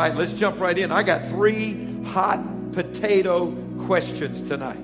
[0.00, 0.90] right, let's jump right in.
[0.92, 3.52] I got three hot potato
[3.84, 4.78] questions tonight.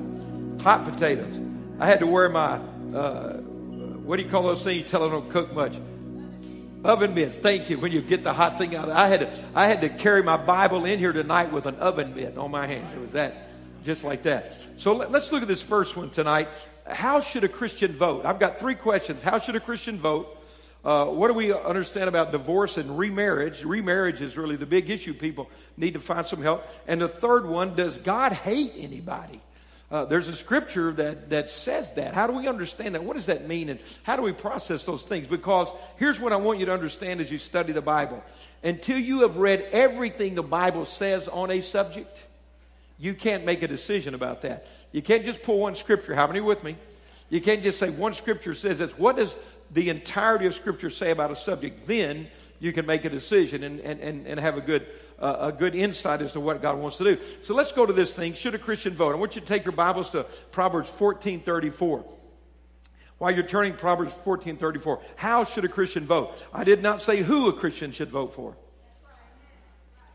[0.62, 1.40] Hot potatoes.
[1.78, 2.56] I had to wear my,
[2.94, 5.76] uh, what do you call those things you tell them don't cook much?
[6.84, 7.38] Oven mitts.
[7.38, 7.78] Thank you.
[7.78, 10.36] When you get the hot thing out, I had to, I had to carry my
[10.36, 12.86] Bible in here tonight with an oven mitt on my hand.
[12.94, 13.48] It was that,
[13.84, 14.56] just like that.
[14.76, 16.48] So let, let's look at this first one tonight.
[16.86, 18.26] How should a Christian vote?
[18.26, 19.22] I've got three questions.
[19.22, 20.35] How should a Christian vote?
[20.86, 23.64] Uh, what do we understand about divorce and remarriage?
[23.64, 25.12] Remarriage is really the big issue.
[25.14, 26.64] People need to find some help.
[26.86, 29.40] And the third one, does God hate anybody?
[29.90, 32.14] Uh, there's a scripture that, that says that.
[32.14, 33.02] How do we understand that?
[33.02, 33.68] What does that mean?
[33.68, 35.26] And how do we process those things?
[35.26, 38.22] Because here's what I want you to understand as you study the Bible.
[38.62, 42.16] Until you have read everything the Bible says on a subject,
[42.96, 44.68] you can't make a decision about that.
[44.92, 46.14] You can't just pull one scripture.
[46.14, 46.76] How many with me?
[47.28, 48.96] You can't just say one scripture says this.
[48.96, 49.36] What does
[49.76, 52.28] the entirety of Scripture say about a subject, then
[52.60, 54.86] you can make a decision and, and, and, and have a good,
[55.18, 57.22] uh, a good insight as to what God wants to do.
[57.42, 58.32] So let's go to this thing.
[58.32, 59.12] Should a Christian vote?
[59.12, 62.06] I want you to take your Bibles to Proverbs 14 34.
[63.18, 66.42] While you're turning Proverbs 14 34, how should a Christian vote?
[66.54, 68.56] I did not say who a Christian should vote for.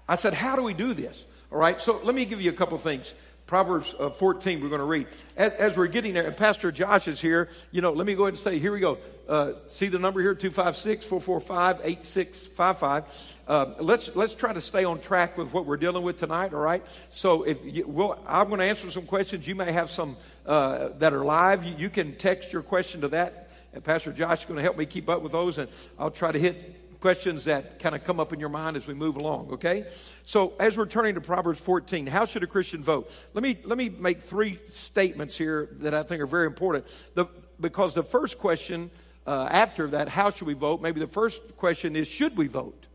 [0.08, 1.23] I said, how do we do this?
[1.52, 3.14] All right, so let me give you a couple things.
[3.52, 5.07] Proverbs uh, 14, we're going to read.
[5.35, 8.23] As, as, we're getting there, and Pastor Josh is here, you know, let me go
[8.23, 8.97] ahead and say, here we go.
[9.27, 13.35] Uh, see the number here, 256 445 8655.
[13.45, 16.61] Uh, let's, let's try to stay on track with what we're dealing with tonight, all
[16.61, 16.81] right?
[17.09, 19.45] So if you, we'll, I'm going to answer some questions.
[19.45, 20.15] You may have some
[20.45, 21.65] uh, that are live.
[21.65, 24.77] You, you can text your question to that, and Pastor Josh is going to help
[24.77, 25.67] me keep up with those, and
[25.99, 28.94] I'll try to hit questions that kind of come up in your mind as we
[28.94, 29.85] move along, okay?
[30.23, 33.11] So as we're turning to Proverbs 14, how should a Christian vote?
[33.33, 36.85] Let me, let me make three statements here that I think are very important.
[37.16, 37.25] The,
[37.59, 38.91] because the first question
[39.25, 40.81] uh, after that, how should we vote?
[40.81, 42.85] Maybe the first question is, should we vote?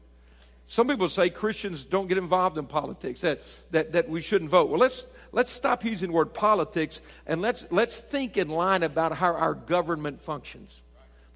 [0.66, 4.68] Some people say Christians don't get involved in politics, that, that, that we shouldn't vote.
[4.68, 9.16] Well, let's, let's stop using the word politics and let's, let's think in line about
[9.16, 10.80] how our government functions.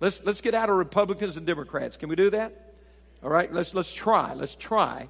[0.00, 1.96] Let's, let's get out of Republicans and Democrats.
[1.96, 2.74] Can we do that?
[3.22, 4.32] All right, let's, let's try.
[4.32, 5.08] Let's try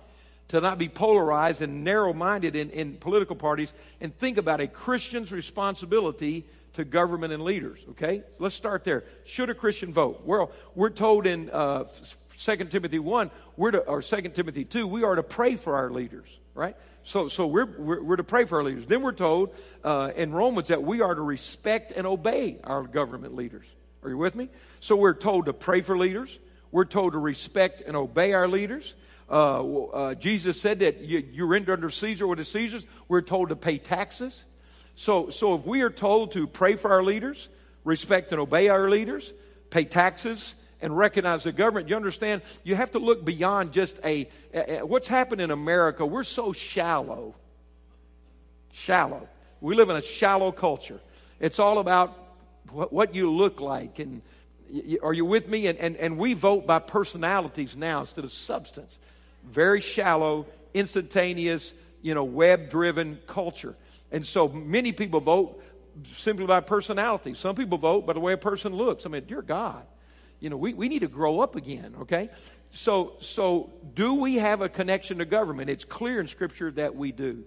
[0.49, 4.67] to not be polarized and narrow minded in, in political parties and think about a
[4.67, 7.79] Christian's responsibility to government and leaders.
[7.91, 8.25] Okay?
[8.37, 9.05] So let's start there.
[9.25, 10.23] Should a Christian vote?
[10.25, 11.85] Well, we're told in uh,
[12.39, 15.91] 2 Timothy 1, we're to, or 2 Timothy 2, we are to pray for our
[15.91, 16.77] leaders, right?
[17.05, 18.87] So, so we're, we're, we're to pray for our leaders.
[18.87, 23.37] Then we're told uh, in Romans that we are to respect and obey our government
[23.37, 23.67] leaders.
[24.03, 24.49] Are you with me?
[24.81, 26.39] So we're told to pray for leaders.
[26.73, 28.95] We're told to respect and obey our leaders.
[29.31, 32.85] Uh, uh, Jesus said that you, you render under Caesar what is Caesar's.
[33.09, 34.45] We're told to pay taxes.
[34.95, 37.49] So, so if we are told to pray for our leaders,
[37.85, 39.33] respect and obey our leaders,
[39.71, 44.29] pay taxes, and recognize the government, you understand you have to look beyond just a,
[44.53, 46.05] a, a what's happened in America.
[46.05, 47.35] We're so shallow.
[48.73, 49.29] Shallow.
[49.61, 51.01] We live in a shallow culture.
[51.39, 52.20] It's all about
[52.73, 53.99] what, what you look like.
[53.99, 54.23] And
[55.03, 55.67] are you with me?
[55.67, 58.99] And, and, and we vote by personalities now instead of substance.
[59.45, 61.73] Very shallow, instantaneous,
[62.03, 63.77] you know, web driven culture.
[64.13, 65.63] And so many people vote
[66.15, 67.35] simply by personality.
[67.35, 69.07] Some people vote by the way a person looks.
[69.07, 69.85] I mean, dear God,
[70.41, 72.31] you know, we, we need to grow up again, okay?
[72.71, 75.69] So, so do we have a connection to government?
[75.69, 77.45] It's clear in Scripture that we do.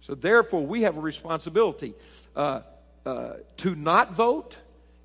[0.00, 1.94] So therefore, we have a responsibility.
[2.34, 2.60] Uh,
[3.06, 4.58] uh, to not vote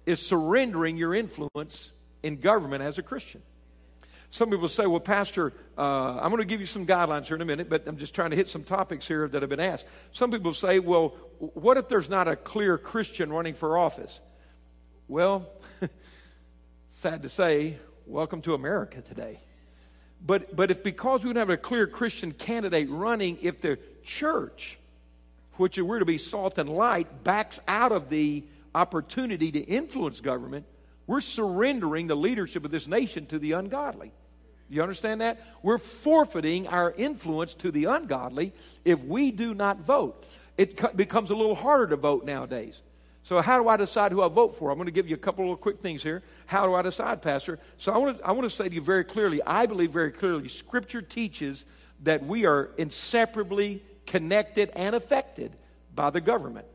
[0.05, 1.91] is surrendering your influence
[2.23, 3.41] in government as a Christian.
[4.31, 5.81] Some people say, well, Pastor, uh,
[6.21, 8.29] I'm going to give you some guidelines here in a minute, but I'm just trying
[8.29, 9.85] to hit some topics here that have been asked.
[10.13, 14.21] Some people say, well, what if there's not a clear Christian running for office?
[15.09, 15.49] Well,
[16.91, 19.39] sad to say, welcome to America today.
[20.25, 24.79] But, but if because we don't have a clear Christian candidate running, if the church,
[25.57, 30.65] which we're to be salt and light, backs out of the opportunity to influence government,
[31.07, 34.11] we're surrendering the leadership of this nation to the ungodly.
[34.69, 35.41] You understand that?
[35.61, 38.53] We're forfeiting our influence to the ungodly
[38.85, 40.25] if we do not vote.
[40.57, 42.81] It becomes a little harder to vote nowadays.
[43.23, 44.71] So, how do I decide who I vote for?
[44.71, 46.23] I'm going to give you a couple of quick things here.
[46.47, 47.59] How do I decide, Pastor?
[47.77, 50.11] So, I want to, I want to say to you very clearly I believe very
[50.11, 51.65] clearly Scripture teaches
[52.03, 55.55] that we are inseparably connected and affected
[55.93, 56.65] by the government.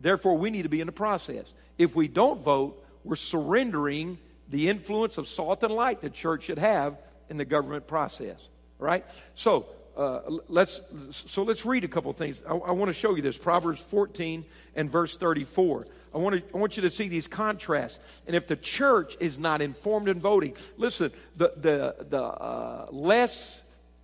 [0.00, 1.52] Therefore, we need to be in the process.
[1.78, 4.18] If we don't vote, we're surrendering
[4.48, 6.98] the influence of salt and light the church should have
[7.28, 8.40] in the government process.
[8.78, 9.04] Right?
[9.34, 9.66] So
[9.96, 10.80] uh, let's
[11.10, 12.42] so let's read a couple things.
[12.48, 14.44] I, I want to show you this Proverbs 14
[14.74, 15.86] and verse 34.
[16.12, 18.00] I want, to, I want you to see these contrasts.
[18.26, 23.60] And if the church is not informed in voting, listen, the, the, the uh, less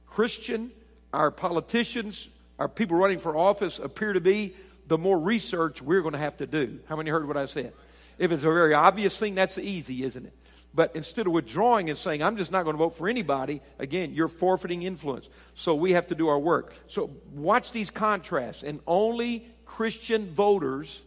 [0.06, 0.70] Christian
[1.16, 2.28] our politicians,
[2.58, 4.54] our people running for office appear to be,
[4.87, 6.81] the more research we're going to have to do.
[6.88, 7.73] How many heard what I said?
[8.19, 10.33] If it's a very obvious thing, that's easy, isn't it?
[10.75, 14.12] But instead of withdrawing and saying, I'm just not going to vote for anybody, again,
[14.12, 15.29] you're forfeiting influence.
[15.55, 16.75] So we have to do our work.
[16.87, 21.03] So watch these contrasts, and only Christian voters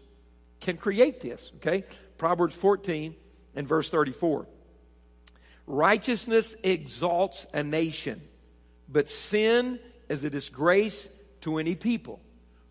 [0.60, 1.86] can create this, okay?
[2.18, 3.16] Proverbs 14
[3.56, 4.48] and verse 34.
[5.68, 8.22] Righteousness exalts a nation,
[8.88, 9.80] but sin
[10.10, 11.08] is a disgrace
[11.42, 12.20] to any people.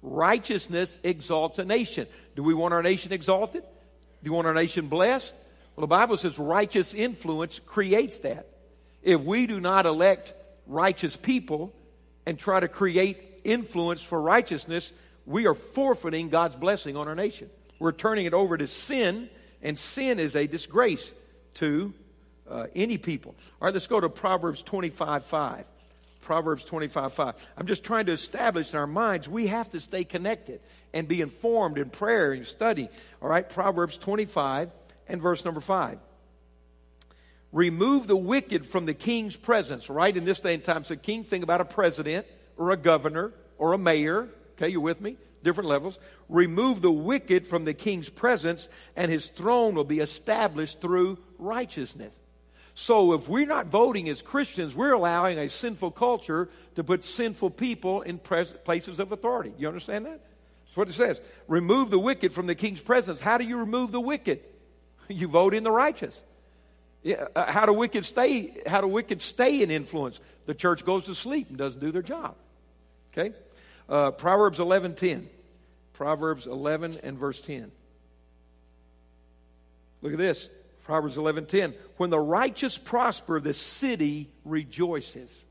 [0.02, 2.06] Righteousness exalts a nation.
[2.36, 3.62] Do we want our nation exalted?
[3.62, 5.34] Do you want our nation blessed?
[5.74, 8.48] Well, the Bible says righteous influence creates that.
[9.02, 10.34] If we do not elect
[10.66, 11.72] righteous people
[12.26, 14.92] and try to create influence for righteousness,
[15.24, 17.50] we are forfeiting God's blessing on our nation.
[17.78, 19.30] We're turning it over to sin,
[19.62, 21.12] and sin is a disgrace
[21.54, 21.92] to
[22.48, 23.34] uh, any people.
[23.60, 25.64] All right, let's go to Proverbs 25 5.
[26.28, 27.48] Proverbs 25 5.
[27.56, 30.60] I'm just trying to establish in our minds we have to stay connected
[30.92, 32.90] and be informed in prayer and study.
[33.22, 34.70] All right, Proverbs 25
[35.08, 35.98] and verse number 5.
[37.50, 40.14] Remove the wicked from the king's presence, right?
[40.14, 42.26] In this day and time, so king, think about a president
[42.58, 44.28] or a governor or a mayor.
[44.58, 45.16] Okay, you with me?
[45.42, 45.98] Different levels.
[46.28, 52.14] Remove the wicked from the king's presence, and his throne will be established through righteousness.
[52.80, 57.50] So if we're not voting as Christians, we're allowing a sinful culture to put sinful
[57.50, 59.52] people in pres- places of authority.
[59.58, 60.20] You understand that?
[60.64, 61.20] That's what it says.
[61.48, 63.20] Remove the wicked from the king's presence.
[63.20, 64.40] How do you remove the wicked?
[65.08, 66.22] You vote in the righteous.
[67.02, 68.54] Yeah, uh, how do wicked stay?
[68.66, 70.20] How do wicked stay in influence?
[70.44, 72.36] The church goes to sleep and doesn't do their job.
[73.12, 73.34] Okay,
[73.88, 75.30] uh, Proverbs eleven ten.
[75.94, 77.72] Proverbs eleven and verse ten.
[80.02, 80.50] Look at this.
[80.88, 85.44] Proverbs 11:10 When the righteous prosper the city rejoices.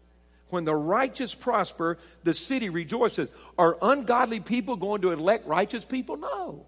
[0.50, 3.30] When the righteous prosper the city rejoices.
[3.56, 6.18] Are ungodly people going to elect righteous people?
[6.18, 6.66] No.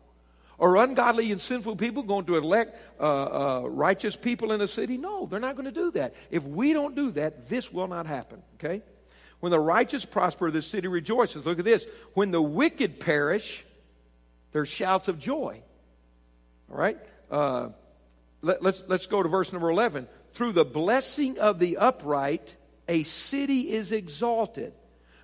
[0.59, 4.97] Are ungodly and sinful people going to elect uh, uh, righteous people in a city?
[4.97, 6.13] No, they're not going to do that.
[6.29, 8.43] If we don't do that, this will not happen.
[8.55, 8.83] Okay?
[9.39, 11.43] When the righteous prosper, the city rejoices.
[11.43, 11.87] Look at this.
[12.13, 13.65] When the wicked perish,
[14.51, 15.63] there's shouts of joy.
[16.69, 16.99] All right?
[17.31, 17.69] Uh,
[18.41, 20.07] let, let's, let's go to verse number 11.
[20.33, 22.55] Through the blessing of the upright,
[22.87, 24.73] a city is exalted,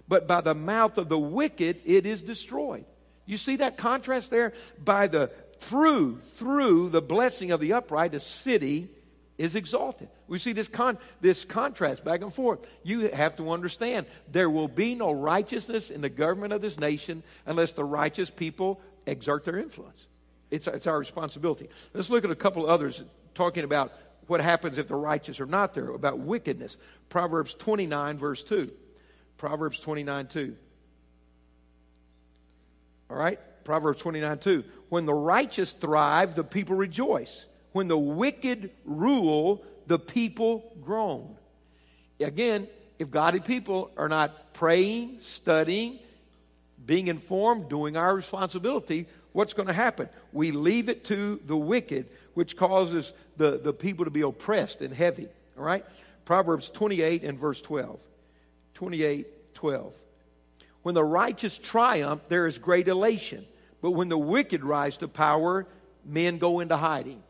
[0.07, 2.85] but by the mouth of the wicked, it is destroyed.
[3.25, 4.53] You see that contrast there?
[4.83, 8.89] By the through through the blessing of the upright, a city
[9.37, 10.09] is exalted.
[10.27, 12.67] We see this con this contrast back and forth.
[12.83, 17.23] You have to understand there will be no righteousness in the government of this nation
[17.45, 20.07] unless the righteous people exert their influence.
[20.55, 21.69] It's, it's our responsibility.
[21.93, 23.03] Let's look at a couple others
[23.33, 23.91] talking about
[24.27, 26.77] what happens if the righteous are not there, about wickedness.
[27.09, 28.71] Proverbs 29, verse 2.
[29.37, 30.55] Proverbs 29, 2.
[33.09, 33.39] All right?
[33.63, 34.63] Proverbs 29, 2.
[34.89, 37.45] When the righteous thrive, the people rejoice.
[37.71, 41.35] When the wicked rule, the people groan.
[42.19, 42.67] Again,
[42.97, 45.99] if godly people are not praying, studying,
[46.85, 50.07] being informed, doing our responsibility, what's going to happen?
[50.31, 52.05] We leave it to the wicked,
[52.35, 55.27] which causes the, the people to be oppressed and heavy.
[55.57, 55.85] All right?
[56.23, 57.99] Proverbs 28 and verse 12.
[58.75, 59.93] 28, 12.
[60.83, 63.45] When the righteous triumph, there is great elation.
[63.81, 65.67] But when the wicked rise to power,
[66.05, 67.21] men go into hiding.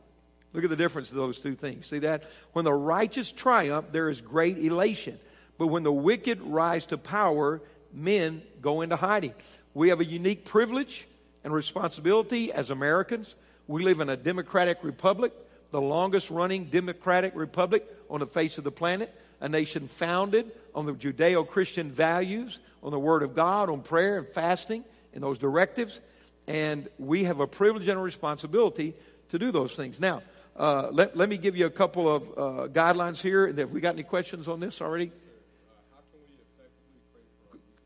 [0.53, 1.87] Look at the difference of those two things.
[1.87, 2.23] See that?
[2.53, 5.19] When the righteous triumph, there is great elation.
[5.57, 9.33] But when the wicked rise to power, men go into hiding.
[9.73, 11.07] We have a unique privilege
[11.45, 13.35] and responsibility as Americans.
[13.67, 15.31] We live in a democratic republic,
[15.69, 20.87] the longest running democratic republic on the face of the planet, a nation founded on
[20.87, 24.83] the Judeo Christian values, on the Word of God, on prayer and fasting,
[25.13, 26.01] and those directives.
[26.47, 28.95] And we have a privilege and a responsibility
[29.29, 29.99] to do those things.
[29.99, 30.23] Now,
[30.57, 33.53] uh, let, let me give you a couple of uh, guidelines here.
[33.53, 35.11] Have we got any questions on this already?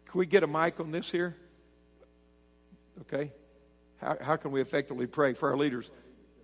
[0.05, 1.35] Can we get a mic on this here?
[3.01, 3.31] Okay.
[4.01, 5.89] How, how can we effectively pray for our leaders?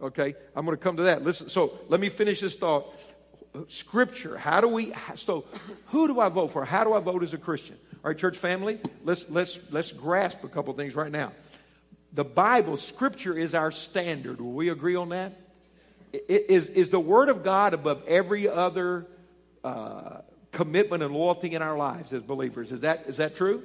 [0.01, 1.23] Okay, I'm going to come to that.
[1.23, 2.93] Listen, so let me finish this thought.
[3.69, 4.37] Scripture.
[4.37, 4.93] How do we?
[5.15, 5.45] So,
[5.87, 6.65] who do I vote for?
[6.65, 7.77] How do I vote as a Christian?
[8.03, 8.79] All right, church family.
[9.03, 11.31] Let's let's let's grasp a couple things right now.
[12.11, 14.41] The Bible, Scripture, is our standard.
[14.41, 15.39] Will we agree on that?
[16.11, 19.07] Is is the Word of God above every other
[19.63, 20.21] uh,
[20.51, 22.71] commitment and loyalty in our lives as believers?
[22.71, 23.63] Is that is that true?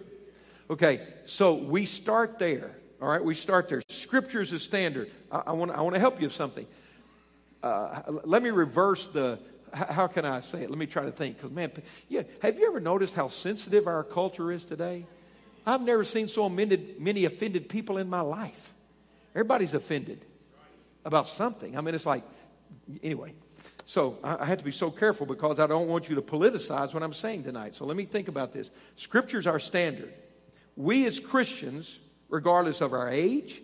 [0.70, 2.76] Okay, so we start there.
[3.00, 3.80] All right, we start there.
[3.88, 5.11] Scripture is a standard.
[5.33, 6.66] I, I want to help you with something.
[7.62, 9.38] Uh, let me reverse the
[9.73, 10.71] how can I say it?
[10.71, 11.37] Let me try to think.
[11.37, 11.71] Because, man,
[12.09, 15.07] yeah, have you ever noticed how sensitive our culture is today?
[15.66, 18.75] I've never seen so many, many offended people in my life.
[19.35, 20.25] Everybody's offended
[21.04, 21.76] about something.
[21.76, 22.25] I mean, it's like,
[23.02, 23.35] anyway.
[23.87, 26.92] So I, I have to be so careful because I don't want you to politicize
[26.92, 27.75] what I'm saying tonight.
[27.75, 28.71] So let me think about this.
[28.97, 30.12] Scripture's our standard.
[30.76, 31.99] We as Christians,
[32.31, 33.61] regardless of our age,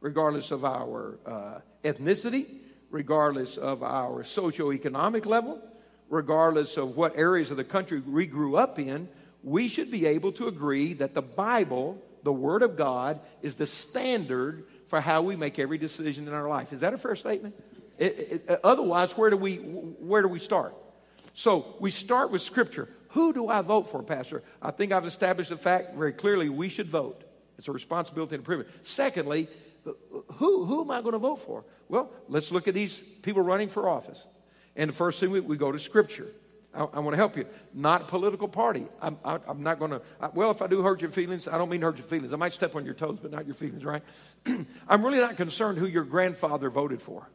[0.00, 2.46] regardless of our uh, ethnicity,
[2.90, 5.60] regardless of our socioeconomic level,
[6.08, 9.08] regardless of what areas of the country we grew up in,
[9.42, 13.66] we should be able to agree that the Bible, the Word of God, is the
[13.66, 16.72] standard for how we make every decision in our life.
[16.72, 17.54] Is that a fair statement?
[17.98, 20.74] It, it, otherwise, where do we where do we start?
[21.34, 22.88] So we start with Scripture.
[23.10, 24.42] Who do I vote for, Pastor?
[24.60, 26.48] I think I've established the fact very clearly.
[26.48, 27.24] We should vote.
[27.58, 28.68] It's a responsibility and a privilege.
[28.82, 29.48] Secondly,
[29.84, 31.64] who, who am I going to vote for?
[31.88, 34.26] Well, let's look at these people running for office.
[34.76, 36.28] And the first thing we, we go to Scripture.
[36.74, 37.46] I, I want to help you.
[37.74, 38.86] Not political party.
[39.00, 40.02] I'm, I, am not going to,
[40.34, 42.32] well, if I do hurt your feelings, I don't mean hurt your feelings.
[42.32, 44.02] I might step on your toes, but not your feelings, right?
[44.88, 47.28] I'm really not concerned who your grandfather voted for.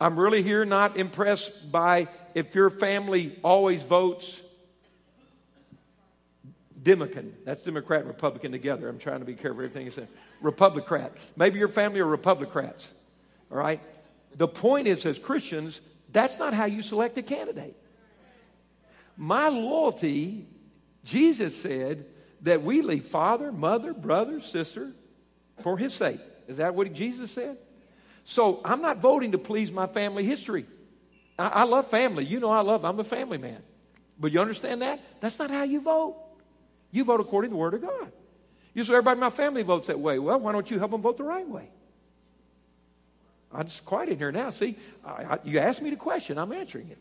[0.00, 4.40] I'm really here not impressed by if your family always votes
[6.82, 7.24] Democrat.
[7.44, 8.88] That's Democrat and Republican together.
[8.88, 10.06] I'm trying to be careful everything you say.
[10.40, 11.10] Republican.
[11.36, 12.92] Maybe your family are Republicans.
[13.50, 13.80] All right?
[14.36, 17.76] The point is, as Christians, that's not how you select a candidate.
[19.16, 20.46] My loyalty,
[21.04, 22.06] Jesus said
[22.42, 24.92] that we leave father, mother, brother, sister
[25.62, 26.20] for his sake.
[26.48, 27.58] Is that what Jesus said?
[28.24, 30.66] So I'm not voting to please my family history.
[31.38, 32.24] I, I love family.
[32.24, 33.62] You know I love, I'm a family man.
[34.18, 35.00] But you understand that?
[35.20, 36.16] That's not how you vote.
[36.92, 38.12] You vote according to the Word of God.
[38.74, 40.18] You say, everybody in my family votes that way.
[40.18, 41.68] Well, why don't you help them vote the right way?
[43.52, 44.50] I'm just quiet in here now.
[44.50, 46.98] See, I, I, you asked me the question, I'm answering it.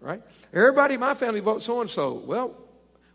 [0.00, 0.22] Right?
[0.52, 2.12] Everybody in my family votes so and so.
[2.12, 2.54] Well,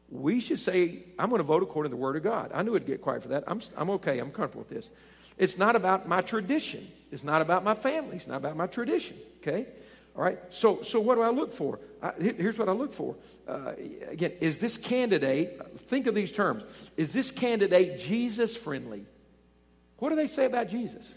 [0.10, 2.52] we should say, I'm going to vote according to the Word of God.
[2.54, 3.44] I knew it'd get quiet for that.
[3.48, 4.20] I'm, I'm okay.
[4.20, 4.90] I'm comfortable with this.
[5.38, 6.88] It's not about my tradition.
[7.12, 8.18] It's not about my family.
[8.18, 9.18] It's not about my tradition.
[9.42, 9.68] Okay?
[10.16, 10.40] All right.
[10.50, 11.80] So, so what do I look for?
[12.02, 13.16] I, here's what I look for.
[13.48, 13.74] Uh,
[14.10, 15.62] again, is this candidate?
[15.88, 16.64] Think of these terms.
[16.98, 19.06] Is this candidate Jesus friendly?
[19.98, 21.08] What do they say about Jesus?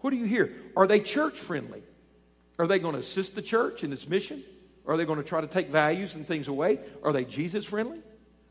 [0.00, 0.52] What do you hear?
[0.76, 1.82] Are they church friendly?
[2.58, 4.42] Are they going to assist the church in its mission?
[4.86, 6.80] Are they going to try to take values and things away?
[7.02, 8.00] Are they Jesus friendly?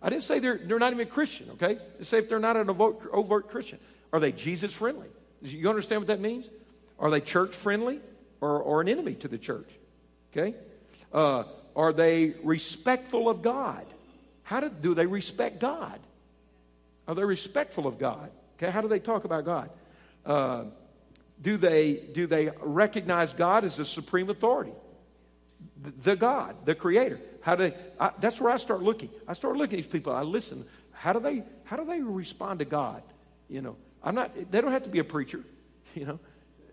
[0.02, 1.80] I didn't say they're, they're not even Christian, okay?
[2.02, 3.80] Say if they're not an overt, overt Christian.
[4.14, 5.08] Are they Jesus friendly?
[5.42, 6.50] You understand what that means?
[7.00, 8.00] Are they church friendly
[8.42, 9.70] or, or an enemy to the church?
[10.32, 10.56] Okay?
[11.14, 11.44] Uh,
[11.76, 13.86] are they respectful of God?
[14.44, 16.00] How do, do they respect God?
[17.08, 18.32] Are they respectful of God?
[18.58, 19.70] Okay, how do they talk about God?
[20.26, 20.66] Uh,
[21.42, 24.74] do they do they recognize God as the supreme authority,
[26.02, 27.20] the, God, the Creator?
[27.42, 29.10] How do they, I, that's where I start looking.
[29.28, 30.14] I start looking at these people.
[30.14, 30.66] I listen.
[30.92, 33.04] How do they how do they respond to God?
[33.48, 34.52] You know, I'm not.
[34.52, 35.44] They don't have to be a preacher.
[35.96, 36.20] You know,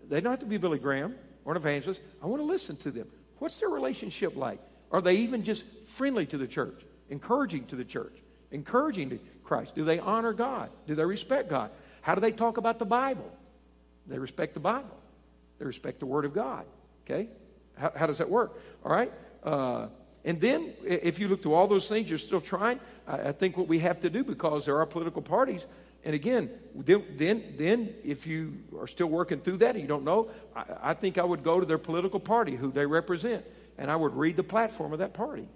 [0.07, 2.01] they don't have to be Billy Graham or an evangelist.
[2.21, 3.07] I want to listen to them.
[3.39, 4.59] What's their relationship like?
[4.91, 8.15] Are they even just friendly to the church, encouraging to the church,
[8.51, 9.75] encouraging to Christ?
[9.75, 10.69] Do they honor God?
[10.87, 11.69] Do they respect God?
[12.01, 13.31] How do they talk about the Bible?
[14.07, 14.97] They respect the Bible.
[15.59, 16.65] They respect the Word of God.
[17.05, 17.29] Okay?
[17.77, 18.59] How, how does that work?
[18.83, 19.11] All right?
[19.43, 19.87] Uh,
[20.23, 22.79] and then, if you look to all those things, you're still trying.
[23.07, 25.65] I, I, think what we have to do, because there are political parties,
[26.05, 30.03] and again, then, then, then if you are still working through that and you don't
[30.03, 33.43] know, I, I think I would go to their political party, who they represent,
[33.79, 35.47] and I would read the platform of that party.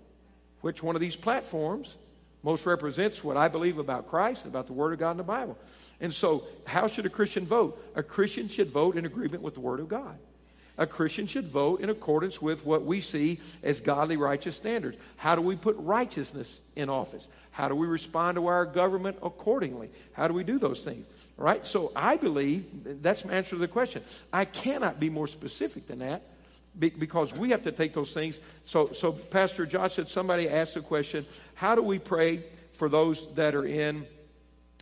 [0.62, 1.96] Which one of these platforms
[2.41, 5.58] most represents what I believe about Christ, about the Word of God in the Bible.
[6.01, 7.82] And so, how should a Christian vote?
[7.96, 10.18] A Christian should vote in agreement with the Word of God.
[10.79, 14.98] A Christian should vote in accordance with what we see as godly, righteous standards.
[15.17, 17.27] How do we put righteousness in office?
[17.51, 19.89] How do we respond to our government accordingly?
[20.13, 21.05] How do we do those things?
[21.36, 21.67] Right?
[21.67, 22.65] So, I believe
[23.03, 24.03] that's my answer to the question.
[24.31, 26.24] I cannot be more specific than that
[26.77, 28.39] because we have to take those things.
[28.63, 33.27] So, so Pastor Josh said somebody asked the question how do we pray for those
[33.33, 34.07] that are in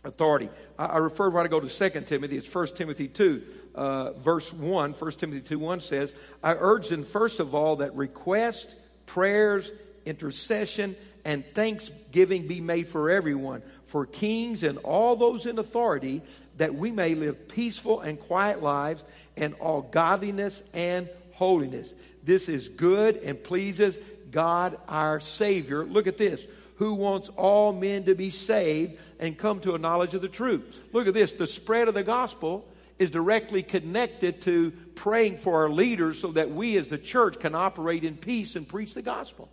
[0.04, 0.48] authority.
[0.78, 3.42] I, I refer when I go to 2 Timothy, it's 1 Timothy 2,
[3.74, 4.92] uh, verse 1.
[4.92, 6.12] 1 Timothy 2 1 says,
[6.42, 8.74] I urge then, first of all, that request,
[9.06, 9.70] prayers,
[10.04, 16.22] intercession, and thanksgiving be made for everyone, for kings and all those in authority,
[16.56, 19.04] that we may live peaceful and quiet lives
[19.36, 21.92] in all godliness and holiness.
[22.24, 23.98] This is good and pleases
[24.30, 25.84] God our Savior.
[25.84, 26.42] Look at this
[26.78, 30.82] who wants all men to be saved and come to a knowledge of the truth.
[30.92, 32.66] Look at this the spread of the gospel
[32.98, 37.54] is directly connected to praying for our leaders so that we as the church can
[37.54, 39.48] operate in peace and preach the gospel.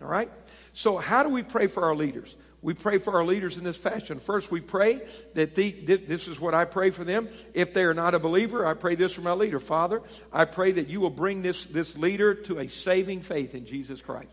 [0.00, 0.30] All right?
[0.72, 2.34] So, how do we pray for our leaders?
[2.60, 4.20] We pray for our leaders in this fashion.
[4.20, 5.02] First, we pray
[5.34, 7.28] that the, this is what I pray for them.
[7.54, 9.58] If they are not a believer, I pray this for my leader.
[9.58, 10.00] Father,
[10.32, 14.00] I pray that you will bring this, this leader to a saving faith in Jesus
[14.00, 14.30] Christ.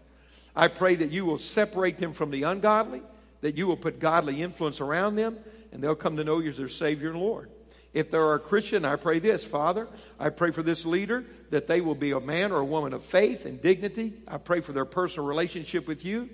[0.56, 3.02] I pray that you will separate them from the ungodly,
[3.42, 5.38] that you will put godly influence around them,
[5.72, 7.50] and they'll come to know you as their Savior and Lord.
[7.94, 9.88] If they're a Christian, I pray this Father,
[10.20, 13.04] I pray for this leader that they will be a man or a woman of
[13.04, 14.14] faith and dignity.
[14.28, 16.30] I pray for their personal relationship with you.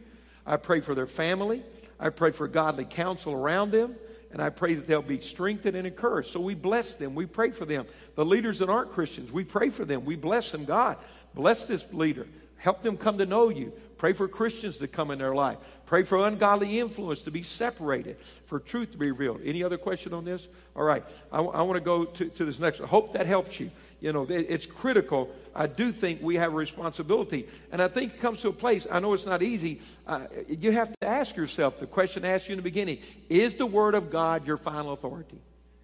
[0.46, 1.64] I pray for their family.
[2.00, 3.96] I pray for godly counsel around them.
[4.32, 6.30] And I pray that they'll be strengthened and encouraged.
[6.30, 7.16] So we bless them.
[7.16, 7.86] We pray for them.
[8.16, 10.04] The leaders that aren't Christians, we pray for them.
[10.04, 10.66] We bless them.
[10.66, 10.98] God,
[11.34, 12.28] bless this leader.
[12.58, 13.72] Help them come to know you.
[13.98, 15.58] Pray for Christians to come in their life.
[15.86, 19.42] Pray for ungodly influence to be separated, for truth to be revealed.
[19.44, 20.48] Any other question on this?
[20.76, 21.04] All right.
[21.32, 22.90] I, I want to go to, this next one.
[22.90, 23.72] Hope that helps you.
[24.02, 25.30] You know, it, it's critical.
[25.56, 27.48] I do think we have a responsibility.
[27.72, 29.82] And I think it comes to a place, I know it's not easy.
[30.06, 33.00] Uh, you have to ask yourself the question I asked you in the beginning
[33.30, 35.40] Is the Word of God your final authority?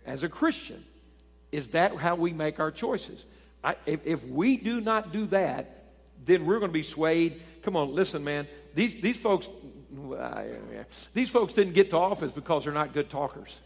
[0.05, 0.83] As a Christian,
[1.51, 3.23] is that how we make our choices?
[3.63, 5.80] I, if, if we do not do that,
[6.25, 7.41] then we're going to be swayed.
[7.63, 8.47] Come on, listen, man.
[8.73, 9.49] These, these folks,
[11.13, 13.59] these folks didn't get to office because they're not good talkers.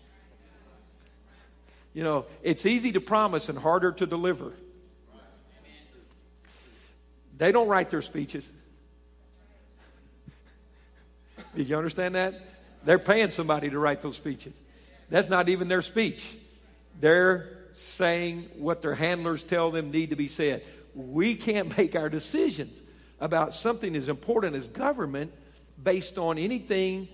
[1.93, 4.53] You know, it's easy to promise and harder to deliver.
[7.37, 8.49] They don't write their speeches.
[11.53, 12.33] Did you understand that?
[12.83, 14.53] They're paying somebody to write those speeches.
[15.09, 16.23] That's not even their speech.
[16.99, 20.63] They're saying what their handlers tell them need to be said
[20.95, 22.81] we can't make our decisions
[23.19, 25.31] about something as important as government
[25.81, 27.07] based on anything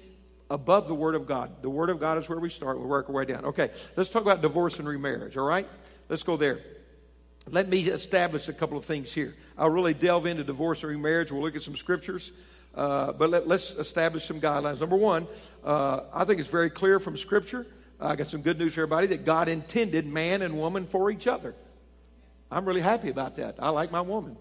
[0.49, 1.61] above the Word of God.
[1.61, 2.79] The Word of God is where we start.
[2.79, 3.45] We work our way down.
[3.45, 5.67] Okay, let's talk about divorce and remarriage, all right?
[6.09, 6.59] Let's go there.
[7.49, 9.35] Let me establish a couple of things here.
[9.57, 11.31] I'll really delve into divorce and remarriage.
[11.31, 12.31] We'll look at some scriptures.
[12.75, 14.79] Uh, but let, us establish some guidelines.
[14.79, 15.27] Number one,
[15.63, 17.65] uh, I think it's very clear from Scripture.
[17.99, 21.27] I got some good news for everybody that God intended man and woman for each
[21.27, 21.53] other.
[22.51, 23.55] I'm really happy about that.
[23.59, 24.35] I like my woman.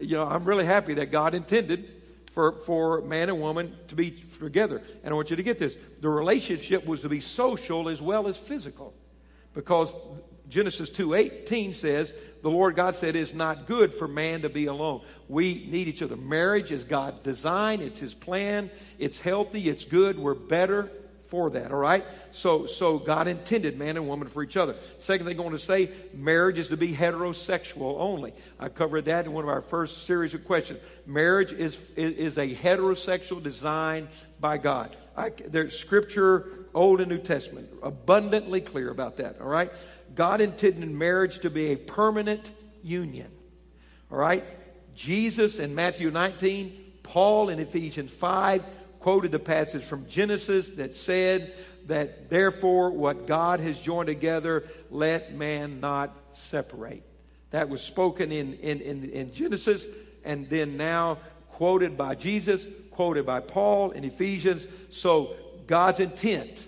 [0.00, 1.90] You know, I'm really happy that God intended
[2.32, 4.80] for, for man and woman to be together.
[5.04, 8.28] And I want you to get this the relationship was to be social as well
[8.28, 8.94] as physical.
[9.54, 9.94] Because
[10.48, 15.02] Genesis 2:18 says, "The Lord God said it's not good for man to be alone.
[15.28, 16.16] We need each other.
[16.16, 20.90] Marriage is God's design, it's his plan, it's healthy, it's good, we're better
[21.28, 22.04] for that, all right?
[22.32, 24.76] So, so God intended man and woman for each other.
[24.98, 28.32] Second thing I want to say, marriage is to be heterosexual only.
[28.58, 30.80] I covered that in one of our first series of questions.
[31.06, 34.08] Marriage is, is a heterosexual design
[34.40, 34.96] by God.
[35.16, 39.70] I, there's scripture, Old and New Testament, abundantly clear about that, all right?
[40.14, 42.50] God intended marriage to be a permanent
[42.82, 43.30] union,
[44.10, 44.44] all right?
[44.94, 48.64] Jesus in Matthew 19, Paul in Ephesians 5,
[49.00, 51.54] quoted the passage from Genesis that said
[51.86, 57.02] that therefore what God has joined together, let man not separate.
[57.50, 59.86] That was spoken in, in, in, in Genesis
[60.24, 64.68] and then now quoted by Jesus, quoted by Paul in Ephesians.
[64.90, 65.34] So
[65.66, 66.66] God's intent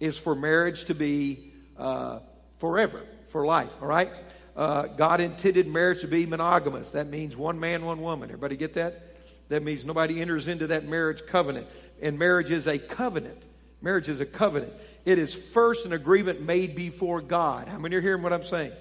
[0.00, 2.20] is for marriage to be uh,
[2.58, 4.10] forever, for life, all right?
[4.56, 6.92] Uh, God intended marriage to be monogamous.
[6.92, 8.30] That means one man, one woman.
[8.30, 9.13] Everybody get that?
[9.48, 11.66] That means nobody enters into that marriage covenant.
[12.00, 13.42] And marriage is a covenant.
[13.82, 14.72] Marriage is a covenant.
[15.04, 17.68] It is first an agreement made before God.
[17.68, 18.72] How many are hearing what I'm saying?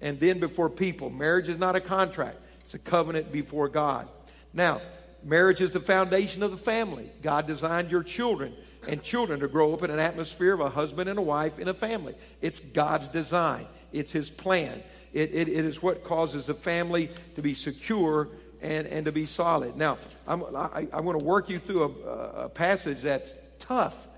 [0.00, 1.10] And then before people.
[1.10, 4.08] Marriage is not a contract, it's a covenant before God.
[4.52, 4.80] Now,
[5.24, 7.10] marriage is the foundation of the family.
[7.22, 8.54] God designed your children
[8.86, 11.68] and children to grow up in an atmosphere of a husband and a wife in
[11.68, 12.14] a family.
[12.40, 14.82] It's God's design, it's His plan.
[15.12, 18.30] It, it, it is what causes the family to be secure
[18.64, 19.76] and, and to be solid.
[19.76, 24.08] Now, I'm, I, am going to work you through a, a passage that's tough,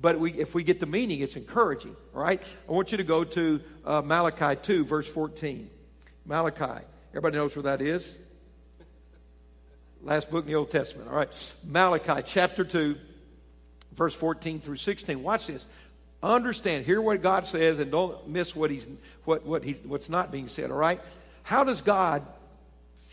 [0.00, 2.42] but we, if we get the meaning, it's encouraging, all right?
[2.68, 5.70] I want you to go to uh, Malachi 2, verse 14.
[6.26, 6.84] Malachi.
[7.10, 8.16] Everybody knows where that is?
[10.02, 11.54] Last book in the Old Testament, all right?
[11.64, 12.96] Malachi chapter 2,
[13.92, 15.22] verse 14 through 16.
[15.22, 15.64] Watch this.
[16.20, 18.88] Understand, hear what God says, and don't miss what he's,
[19.24, 21.00] what, what he's, what's not being said, all right?
[21.44, 22.26] How does God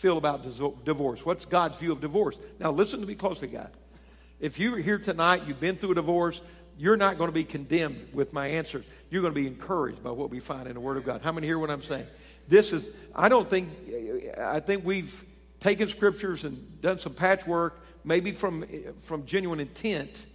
[0.02, 0.44] feel about
[0.84, 1.24] divorce?
[1.24, 2.36] What's God's view of divorce?
[2.60, 3.70] Now, listen to me closely, guys.
[4.40, 6.42] If you're here tonight, you've been through a divorce,
[6.76, 8.84] you're not going to be condemned with my answers.
[9.12, 11.22] You're going to be encouraged by what we find in the Word of God.
[11.22, 12.08] How many hear what I'm saying?
[12.48, 13.70] This is, I don't think,
[14.40, 15.24] I think we've
[15.60, 18.66] taken scriptures and done some patchwork, maybe from,
[19.04, 20.26] from genuine intent,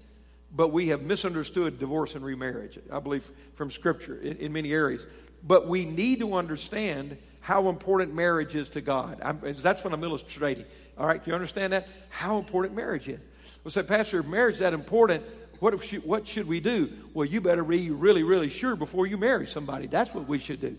[0.55, 5.07] but we have misunderstood divorce and remarriage, I believe, from Scripture in, in many areas.
[5.43, 9.21] But we need to understand how important marriage is to God.
[9.23, 10.65] I'm, that's what I'm illustrating.
[10.99, 11.89] All right, do you understand that?
[12.09, 13.21] How important marriage is.
[13.63, 15.25] Well, say, Pastor, if marriage is that important,
[15.61, 16.93] what, she, what should we do?
[17.15, 19.87] Well, you better be really, really sure before you marry somebody.
[19.87, 20.77] That's what we should do.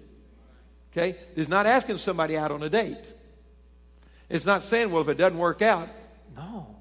[0.91, 1.17] Okay?
[1.36, 2.97] It's not asking somebody out on a date.
[4.30, 5.89] It's not saying, well, if it doesn't work out,
[6.36, 6.77] no.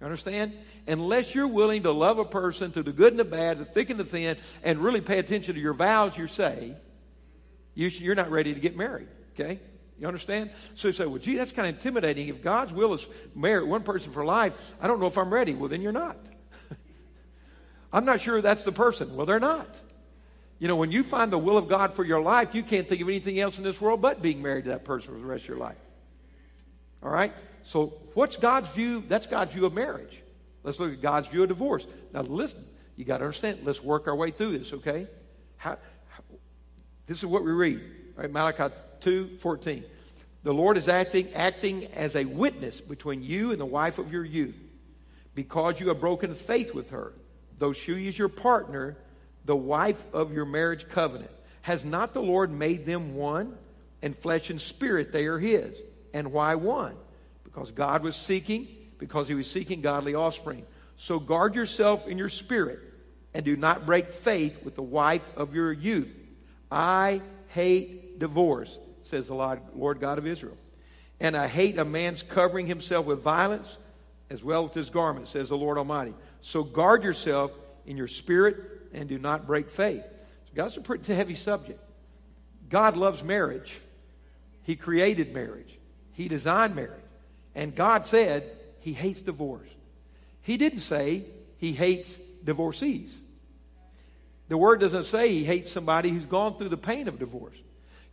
[0.00, 0.56] You understand?
[0.86, 3.90] Unless you're willing to love a person through the good and the bad, the thick
[3.90, 6.74] and the thin, and really pay attention to your vows you say,
[7.74, 9.08] you are not ready to get married.
[9.34, 9.60] Okay?
[9.98, 10.50] You understand?
[10.74, 12.28] So you say, well, gee, that's kind of intimidating.
[12.28, 15.54] If God's will is marry one person for life, I don't know if I'm ready.
[15.54, 16.16] Well, then you're not.
[17.92, 19.14] I'm not sure that's the person.
[19.14, 19.78] Well, they're not.
[20.58, 23.02] You know, when you find the will of God for your life, you can't think
[23.02, 25.44] of anything else in this world but being married to that person for the rest
[25.44, 25.78] of your life.
[27.02, 27.32] All right?
[27.62, 29.02] So, what's God's view?
[29.06, 30.22] That's God's view of marriage.
[30.62, 31.86] Let's look at God's view of divorce.
[32.12, 32.64] Now, listen,
[32.96, 33.60] you got to understand.
[33.64, 35.06] Let's work our way through this, okay?
[35.56, 36.22] How, how,
[37.06, 37.80] this is what we read.
[38.16, 39.84] Right, Malachi 2 14.
[40.42, 44.24] The Lord is acting, acting as a witness between you and the wife of your
[44.24, 44.56] youth
[45.34, 47.12] because you have broken faith with her,
[47.58, 48.96] though she is your partner,
[49.44, 51.30] the wife of your marriage covenant.
[51.62, 53.56] Has not the Lord made them one?
[54.02, 55.76] And flesh and spirit they are his.
[56.14, 56.96] And why one?
[57.60, 60.64] Because God was seeking, because he was seeking godly offspring.
[60.96, 62.80] So guard yourself in your spirit
[63.34, 66.10] and do not break faith with the wife of your youth.
[66.72, 70.56] I hate divorce, says the Lord God of Israel.
[71.20, 73.76] And I hate a man's covering himself with violence
[74.30, 76.14] as well as his garment, says the Lord Almighty.
[76.40, 77.52] So guard yourself
[77.84, 78.56] in your spirit
[78.94, 80.04] and do not break faith.
[80.46, 81.78] So God's a pretty heavy subject.
[82.70, 83.78] God loves marriage.
[84.62, 85.76] He created marriage.
[86.12, 87.02] He designed marriage.
[87.54, 88.44] And God said
[88.80, 89.68] he hates divorce.
[90.42, 91.24] He didn't say
[91.58, 93.18] he hates divorcees.
[94.48, 97.56] The word doesn't say he hates somebody who's gone through the pain of divorce.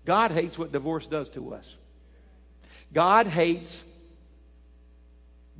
[0.05, 1.75] God hates what divorce does to us.
[2.93, 3.83] God hates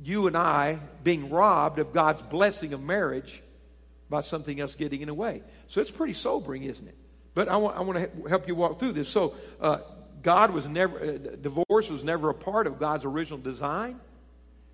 [0.02, 3.42] you and I being robbed of God's blessing of marriage
[4.08, 5.42] by something else getting in the way.
[5.66, 6.96] So it's pretty sobering, isn't it?
[7.34, 9.08] But I want, I want to help you walk through this.
[9.08, 9.78] So, uh,
[10.22, 14.00] God was never, uh, divorce was never a part of God's original design.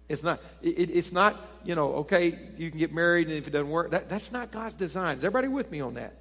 [0.08, 3.50] It's not, it, it's not, you know, okay, you can get married and if it
[3.50, 5.18] doesn't work, that, that's not God's design.
[5.18, 6.14] Is everybody with me on that?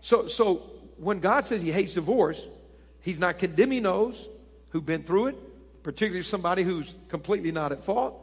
[0.00, 0.56] So, so
[0.96, 2.40] when God says he hates divorce,
[3.00, 4.28] he's not condemning those
[4.70, 8.20] who've been through it, particularly somebody who's completely not at fault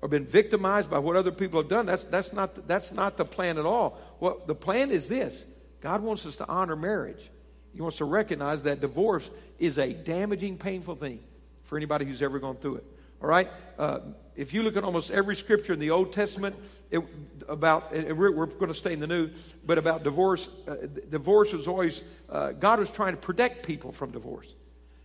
[0.00, 1.84] or been victimized by what other people have done.
[1.84, 3.98] That's, that's, not, that's not the plan at all.
[4.18, 5.44] Well, the plan is this
[5.80, 7.30] God wants us to honor marriage.
[7.74, 11.20] He wants to recognize that divorce is a damaging, painful thing
[11.62, 12.84] for anybody who's ever gone through it.
[13.22, 13.48] All right?
[13.78, 14.00] Uh,
[14.34, 16.56] if you look at almost every scripture in the Old Testament
[16.90, 17.02] it,
[17.48, 19.30] about, and we're, we're, going to stay in the New,
[19.66, 20.76] but about divorce, uh,
[21.10, 24.54] divorce was always, uh, God was trying to protect people from divorce,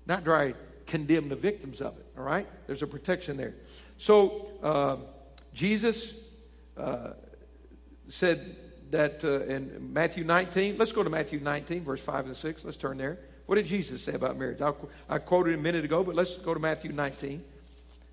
[0.05, 2.05] not try to condemn the victims of it.
[2.17, 2.47] All right?
[2.67, 3.55] There's a protection there.
[3.97, 4.97] So, uh,
[5.53, 6.13] Jesus
[6.77, 7.11] uh,
[8.07, 8.55] said
[8.91, 12.65] that uh, in Matthew 19, let's go to Matthew 19, verse 5 and 6.
[12.65, 13.19] Let's turn there.
[13.45, 14.61] What did Jesus say about marriage?
[14.61, 17.43] I'll, I quoted a minute ago, but let's go to Matthew 19.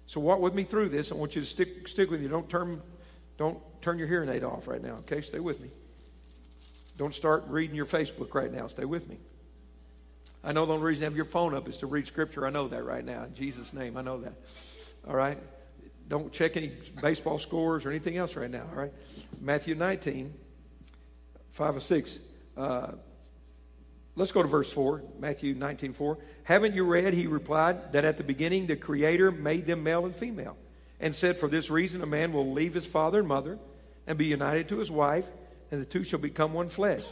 [0.06, 1.10] So walk with me through this.
[1.10, 2.28] I want you to stick, stick with me.
[2.28, 2.82] Don't turn,
[3.38, 5.20] don't turn your hearing aid off right now, okay?
[5.20, 5.70] Stay with me.
[6.98, 8.66] Don't start reading your Facebook right now.
[8.66, 9.18] Stay with me.
[10.44, 12.46] I know the only reason you have your phone up is to read Scripture.
[12.46, 13.24] I know that right now.
[13.24, 14.34] In Jesus' name, I know that.
[15.08, 15.38] All right?
[16.08, 18.92] Don't check any baseball scores or anything else right now, all right?
[19.40, 20.34] Matthew 19,
[21.52, 22.18] 5 or 6.
[22.56, 22.92] Uh,
[24.14, 26.18] Let's go to verse 4, Matthew 19, 4.
[26.44, 30.14] Haven't you read, he replied, that at the beginning the Creator made them male and
[30.14, 30.56] female,
[31.00, 33.58] and said, For this reason a man will leave his father and mother
[34.06, 35.26] and be united to his wife,
[35.70, 37.02] and the two shall become one flesh.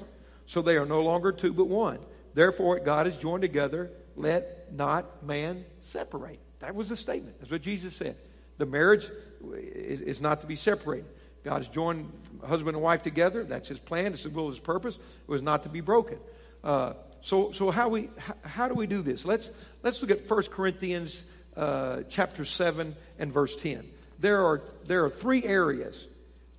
[0.44, 2.00] So they are no longer two but one.
[2.34, 6.38] Therefore, God has joined together, let not man separate.
[6.58, 7.38] That was the statement.
[7.40, 8.16] That's what Jesus said.
[8.58, 9.08] The marriage
[9.54, 11.06] is not to be separated.
[11.44, 12.12] God has joined
[12.46, 13.44] husband and wife together.
[13.44, 14.12] That's his plan.
[14.12, 14.96] It's the will of his purpose.
[14.96, 16.18] It was not to be broken.
[16.62, 19.24] Uh, so, so how, we, how, how, do we do this?
[19.24, 19.50] Let's,
[19.82, 21.24] let's look at 1 Corinthians
[21.56, 23.88] uh, chapter 7 and verse 10.
[24.18, 26.06] There are, there are three areas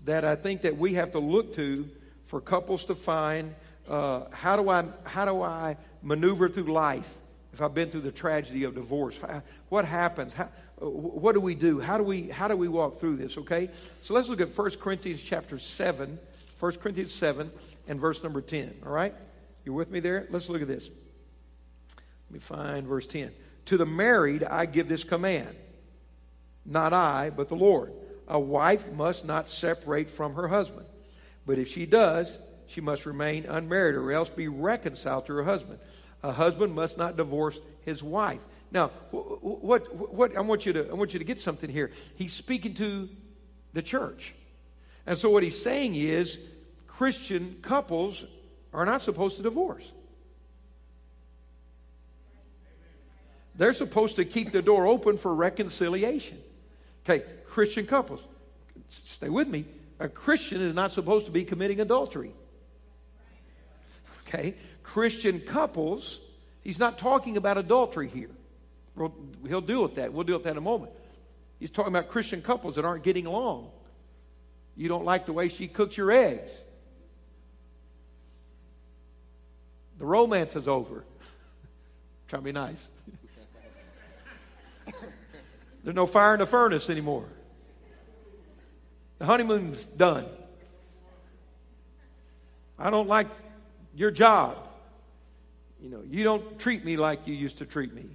[0.05, 1.87] that I think that we have to look to
[2.25, 3.53] for couples to find
[3.87, 7.17] uh, how, do I, how do I maneuver through life
[7.53, 9.17] if I've been through the tragedy of divorce?
[9.17, 10.33] How, what happens?
[10.33, 10.49] How,
[10.81, 11.79] Uh, what do we do?
[11.79, 13.69] How do we, how do we walk through this, okay?
[14.01, 16.17] So let's look at 1 Corinthians chapter 7,
[16.59, 17.51] 1 Corinthians 7
[17.87, 19.13] and verse number 10, all right?
[19.65, 20.27] You with me there?
[20.31, 20.89] Let's look at this.
[21.97, 23.31] Let me find verse 10.
[23.65, 25.55] To the married I give this command,
[26.65, 27.93] not I, but the Lord.
[28.27, 30.85] A wife must not separate from her husband.
[31.45, 35.79] But if she does, she must remain unmarried or else be reconciled to her husband.
[36.23, 38.41] A husband must not divorce his wife.
[38.71, 41.91] Now, what, what, I, want you to, I want you to get something here.
[42.15, 43.09] He's speaking to
[43.73, 44.33] the church.
[45.05, 46.37] And so what he's saying is
[46.87, 48.23] Christian couples
[48.73, 49.91] are not supposed to divorce.
[53.55, 56.37] They're supposed to keep the door open for reconciliation.
[57.03, 58.21] Okay, Christian couples,
[58.89, 59.65] stay with me.
[59.99, 62.31] A Christian is not supposed to be committing adultery.
[64.25, 66.19] Okay, Christian couples,
[66.63, 68.29] he's not talking about adultery here.
[68.95, 70.13] He'll deal with that.
[70.13, 70.91] We'll deal with that in a moment.
[71.59, 73.69] He's talking about Christian couples that aren't getting along.
[74.75, 76.51] You don't like the way she cooks your eggs.
[79.99, 81.03] The romance is over.
[82.27, 82.87] Try to be nice.
[85.83, 87.25] There's no fire in the furnace anymore.
[89.19, 90.25] The honeymoon's done.
[92.79, 93.27] I don't like
[93.95, 94.57] your job.
[95.79, 98.05] You know, you don't treat me like you used to treat me.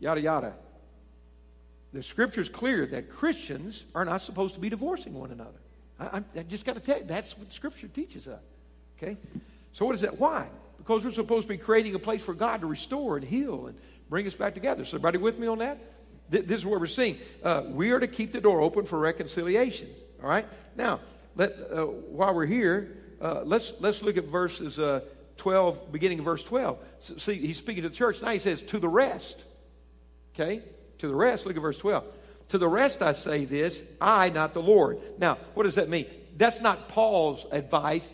[0.00, 0.54] Yada, yada.
[1.92, 5.58] The scripture is clear that Christians are not supposed to be divorcing one another.
[5.98, 8.40] I, I just got to tell you, that's what scripture teaches us.
[8.96, 9.16] Okay?
[9.72, 10.18] So, what is that?
[10.18, 10.48] Why?
[10.78, 13.76] Because we're supposed to be creating a place for God to restore and heal and
[14.08, 14.84] bring us back together.
[14.84, 15.78] So, everybody with me on that?
[16.30, 17.18] this is what we're seeing.
[17.42, 19.88] Uh, we are to keep the door open for reconciliation.
[20.22, 20.46] All right.
[20.76, 21.00] Now,
[21.34, 25.00] let uh, while we're here, uh, let's let's look at verses uh,
[25.36, 26.78] twelve, beginning of verse twelve.
[27.00, 28.30] So, see, he's speaking to the church now.
[28.30, 29.44] He says, "To the rest."
[30.34, 30.62] Okay.
[30.98, 31.46] To the rest.
[31.46, 32.04] Look at verse twelve.
[32.48, 34.98] To the rest I say this, I, not the Lord.
[35.18, 36.06] Now, what does that mean?
[36.36, 38.12] That's not Paul's advice,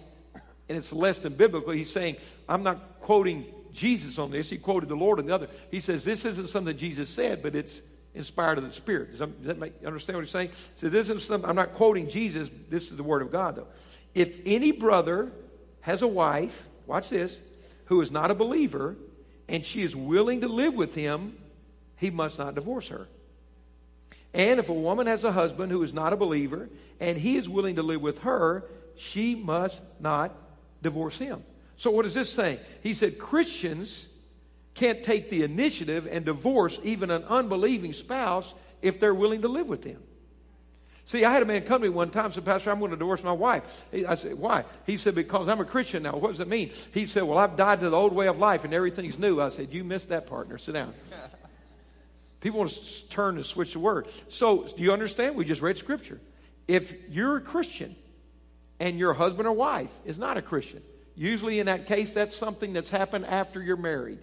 [0.68, 1.72] and it's less than biblical.
[1.72, 2.16] He's saying,
[2.48, 4.50] I'm not quoting Jesus on this.
[4.50, 5.48] He quoted the Lord on the other.
[5.70, 7.81] He says, This isn't something Jesus said, but it's
[8.14, 9.11] inspired of the Spirit.
[9.11, 10.50] Does that, does that make, understand what he's saying?
[10.76, 12.50] So this isn't something, I'm not quoting Jesus.
[12.68, 13.68] This is the Word of God, though.
[14.14, 15.31] If any brother
[15.81, 17.38] has a wife, watch this,
[17.87, 18.96] who is not a believer,
[19.48, 21.37] and she is willing to live with him,
[21.96, 23.09] he must not divorce her.
[24.35, 26.68] And if a woman has a husband who is not a believer,
[27.00, 28.64] and he is willing to live with her,
[28.96, 30.35] she must not
[30.82, 31.42] divorce him.
[31.76, 32.59] So, what is this saying?
[32.82, 34.06] He said Christians
[34.74, 39.66] can't take the initiative and divorce even an unbelieving spouse if they're willing to live
[39.66, 40.02] with them.
[41.06, 42.90] See, I had a man come to me one time and said, Pastor, I'm going
[42.90, 43.85] to divorce my wife.
[44.09, 44.64] I said, Why?
[44.87, 46.16] He said, Because I'm a Christian now.
[46.16, 46.72] What does it mean?
[46.92, 49.40] He said, Well, I've died to the old way of life and everything's new.
[49.40, 50.59] I said, You missed that, partner.
[50.59, 50.94] Sit down.
[52.40, 54.09] People want to turn and switch the word.
[54.29, 55.37] So, do you understand?
[55.37, 56.20] We just read scripture.
[56.68, 57.96] If you're a Christian
[58.79, 60.83] and your husband or wife is not a Christian,
[61.14, 64.18] usually in that case, that's something that's happened after you're married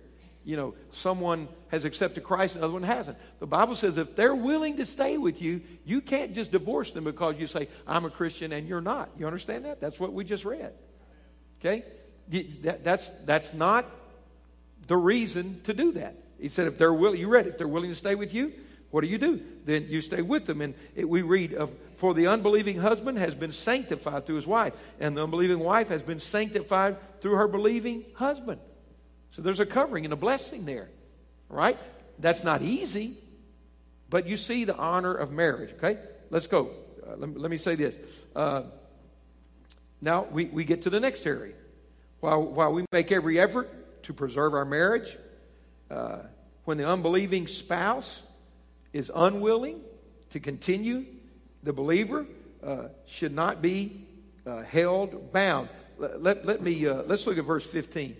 [0.45, 3.17] you know, someone has accepted Christ another one hasn't.
[3.39, 7.05] The Bible says if they're willing to stay with you, you can't just divorce them
[7.05, 9.09] because you say, I'm a Christian and you're not.
[9.17, 9.79] You understand that?
[9.79, 10.73] That's what we just read.
[11.59, 11.83] Okay?
[12.63, 13.85] That, that's, that's not
[14.87, 16.17] the reason to do that.
[16.43, 18.51] He said, if they're willing, you read, if they're willing to stay with you,
[18.91, 19.41] what do you do?
[19.63, 20.59] Then you stay with them.
[20.59, 24.73] And it, we read of, for the unbelieving husband has been sanctified through his wife,
[24.99, 28.59] and the unbelieving wife has been sanctified through her believing husband.
[29.31, 30.89] So there's a covering and a blessing there,
[31.47, 31.77] right?
[32.19, 33.15] That's not easy,
[34.09, 35.97] but you see the honor of marriage, okay?
[36.29, 36.71] Let's go.
[37.07, 37.97] Uh, let, me, let, me, say this.
[38.35, 38.63] Uh,
[40.01, 41.53] now we, we get to the next area.
[42.19, 45.17] While, while we make every effort to preserve our marriage,
[45.89, 46.17] uh,
[46.65, 48.21] when the unbelieving spouse
[48.93, 49.81] is unwilling
[50.29, 51.05] to continue,
[51.63, 52.25] the believer
[52.63, 54.05] uh, should not be
[54.45, 55.69] uh, held bound.
[55.97, 58.15] Let, let, let me, uh, let's look at verse 15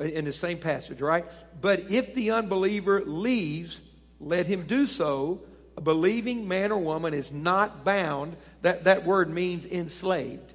[0.00, 1.24] in the same passage, right?
[1.60, 3.80] But if the unbeliever leaves,
[4.20, 5.42] let him do so.
[5.76, 8.36] A believing man or woman is not bound.
[8.62, 10.52] That, that word means enslaved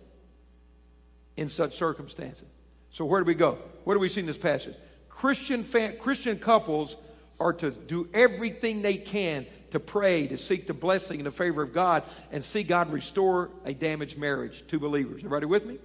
[1.36, 2.48] in such circumstances.
[2.92, 3.60] So, where do we go?
[3.84, 4.76] Where do we see in this passage?
[5.10, 5.63] Christian,
[6.00, 6.96] Christian couples
[7.39, 11.62] are to do everything they can to pray, to seek the blessing and the favor
[11.62, 15.19] of God, and see God restore a damaged marriage to believers.
[15.19, 15.78] Everybody with me?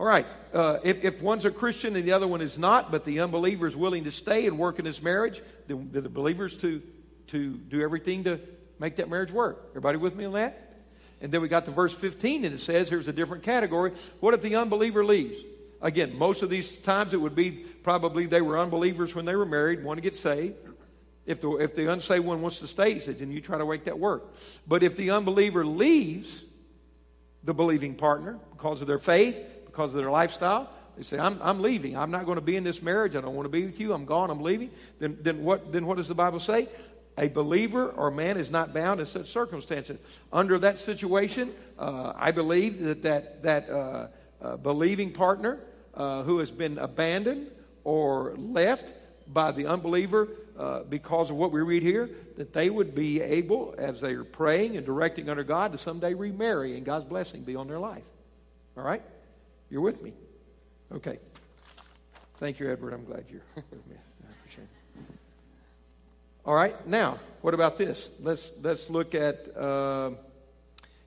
[0.00, 3.04] All right, uh, if, if one's a Christian and the other one is not, but
[3.04, 6.82] the unbeliever is willing to stay and work in this marriage, then the believers to,
[7.28, 8.40] to do everything to
[8.78, 9.66] make that marriage work.
[9.70, 10.72] Everybody with me on that?
[11.20, 13.92] And then we got to verse 15, and it says, here's a different category.
[14.18, 15.38] What if the unbeliever leaves?
[15.80, 17.50] Again, most of these times it would be
[17.82, 20.56] probably they were unbelievers when they were married, want to get saved.
[21.24, 23.66] If the, if the unsaved one wants to stay, he said, then you try to
[23.66, 24.24] make that work.
[24.66, 26.42] But if the unbeliever leaves
[27.44, 30.68] the believing partner because of their faith, because of their lifestyle.
[30.96, 31.96] They say, I'm, I'm leaving.
[31.96, 33.16] I'm not going to be in this marriage.
[33.16, 33.94] I don't want to be with you.
[33.94, 34.30] I'm gone.
[34.30, 34.70] I'm leaving.
[34.98, 36.68] Then, then, what, then what does the Bible say?
[37.18, 39.98] a believer or man is not bound in such circumstances.
[40.32, 44.06] Under that situation, uh, I believe that that, that uh,
[44.40, 45.60] uh, believing partner
[45.94, 47.48] uh, who has been abandoned
[47.84, 48.94] or left
[49.30, 53.74] by the unbeliever uh, because of what we read here, that they would be able,
[53.78, 57.56] as they are praying and directing under God, to someday remarry and God's blessing be
[57.56, 58.04] on their life.
[58.76, 59.02] All right?
[59.70, 60.12] You're with me?
[60.92, 61.18] Okay.
[62.36, 62.92] Thank you, Edward.
[62.92, 63.96] I'm glad you're with me.
[63.96, 65.04] I appreciate it.
[66.44, 66.86] All right.
[66.86, 68.10] Now, what about this?
[68.20, 69.56] Let's let's look at.
[69.56, 70.10] Uh,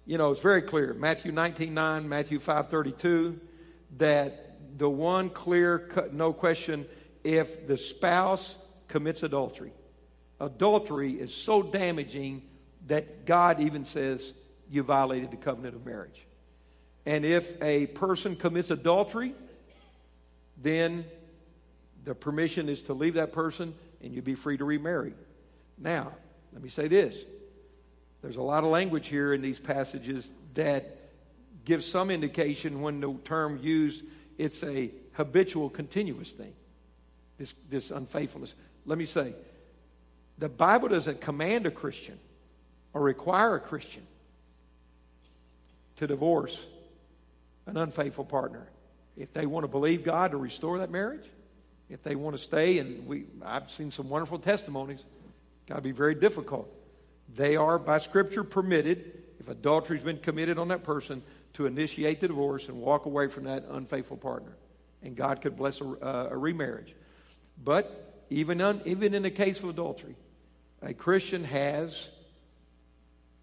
[0.06, 0.94] you know, it's very clear.
[0.94, 3.40] Matthew 19, 9, Matthew 5, 32,
[3.98, 6.86] that the one clear, no question,
[7.24, 8.56] if the spouse
[8.88, 9.72] commits adultery.
[10.40, 12.44] Adultery is so damaging
[12.88, 14.34] that God even says
[14.70, 16.26] you violated the covenant of marriage.
[17.06, 19.34] And if a person commits adultery,
[20.62, 21.06] then
[22.04, 25.14] the permission is to leave that person and you'd be free to remarry.
[25.78, 26.12] Now,
[26.54, 27.24] let me say this
[28.22, 30.98] there's a lot of language here in these passages that
[31.64, 34.04] gives some indication when the term used,
[34.38, 36.54] it's a habitual, continuous thing.
[37.38, 38.56] This, this unfaithfulness.
[38.86, 39.34] Let me say,
[40.38, 42.20] the Bible doesn't command a Christian
[42.94, 44.04] or require a Christian
[45.98, 46.66] to divorce
[47.66, 48.68] an unfaithful partner.
[49.18, 51.26] If they want to believe God to restore that marriage,
[51.90, 55.04] if they want to stay, and we, I've seen some wonderful testimonies,
[55.68, 56.70] got to be very difficult.
[57.36, 62.28] They are, by Scripture, permitted, if adultery's been committed on that person, to initiate the
[62.28, 64.52] divorce and walk away from that unfaithful partner.
[65.02, 66.94] And God could bless a, uh, a remarriage.
[67.64, 70.16] But even, un, even in the case of adultery,
[70.82, 72.10] a Christian has,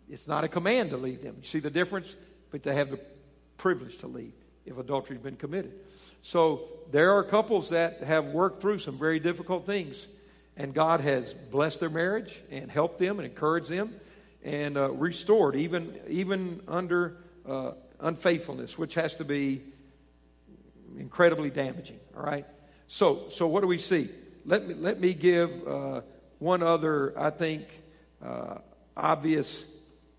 [0.09, 1.37] it's not a command to leave them.
[1.41, 2.15] You see the difference?
[2.51, 3.01] But they have the
[3.57, 4.33] privilege to leave
[4.67, 5.73] if adultery's been committed.
[6.23, 10.07] So there are couples that have worked through some very difficult things
[10.57, 13.95] and God has blessed their marriage and helped them and encouraged them
[14.45, 17.17] and uh, restored, even, even under
[17.47, 19.63] uh, unfaithfulness, which has to be
[20.99, 21.99] incredibly damaging.
[22.17, 22.47] All right?
[22.87, 24.11] So, so what do we see?
[24.45, 26.01] Let me, let me give uh,
[26.41, 27.65] one other, I think,
[28.25, 28.59] uh,
[28.97, 29.65] obvious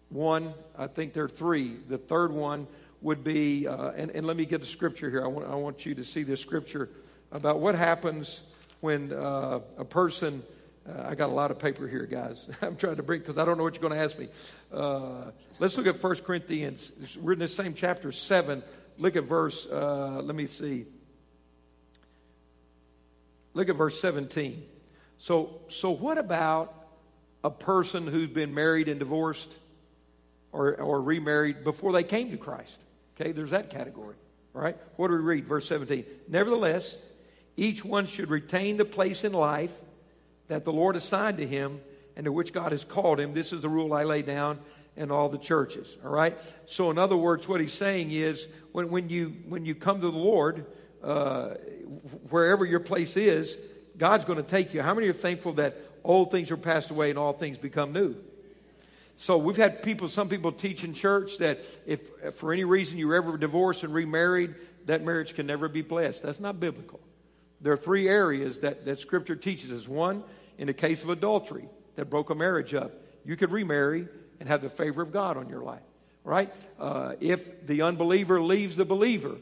[0.07, 0.53] one.
[0.77, 1.75] I think there are three.
[1.89, 2.67] The third one
[3.01, 5.25] would be, uh, and, and let me get the scripture here.
[5.25, 6.89] I want, I want you to see this scripture
[7.33, 8.43] about what happens
[8.79, 10.41] when uh, a person,
[10.87, 12.47] uh, I got a lot of paper here, guys.
[12.61, 14.29] I'm trying to bring, because I don't know what you're going to ask me.
[14.71, 16.93] Uh, let's look at 1 Corinthians.
[17.19, 18.63] We're in the same chapter 7.
[18.97, 20.85] Look at verse, let me see.
[23.53, 24.63] Look at verse 17.
[25.19, 26.73] So, so what about
[27.43, 29.55] a person who's been married and divorced
[30.51, 32.79] or, or remarried before they came to Christ?
[33.15, 34.15] Okay, there's that category,
[34.53, 34.77] right?
[34.95, 35.45] What do we read?
[35.45, 36.05] Verse 17.
[36.27, 36.97] Nevertheless,
[37.55, 39.71] each one should retain the place in life
[40.47, 41.79] that the Lord assigned to him
[42.15, 43.33] and to which God has called him.
[43.33, 44.59] This is the rule I lay down
[44.95, 45.95] in all the churches.
[46.03, 46.37] All right?
[46.65, 50.11] So, in other words, what he's saying is when, when, you, when you come to
[50.11, 50.65] the Lord,
[51.03, 51.55] uh,
[52.29, 53.57] wherever your place is,
[53.97, 54.81] God's going to take you.
[54.81, 58.15] How many are thankful that old things are passed away and all things become new?
[59.15, 62.97] So we've had people, some people teach in church that if, if for any reason
[62.97, 66.23] you're ever divorced and remarried, that marriage can never be blessed.
[66.23, 66.99] That's not biblical
[67.63, 69.87] there are three areas that, that Scripture teaches us.
[69.87, 70.23] One,
[70.57, 72.91] in the case of adultery that broke a marriage up,
[73.25, 74.07] you could remarry
[74.39, 75.81] and have the favor of God on your life,
[76.25, 76.53] right?
[76.77, 79.37] Uh, if the unbeliever leaves the believer,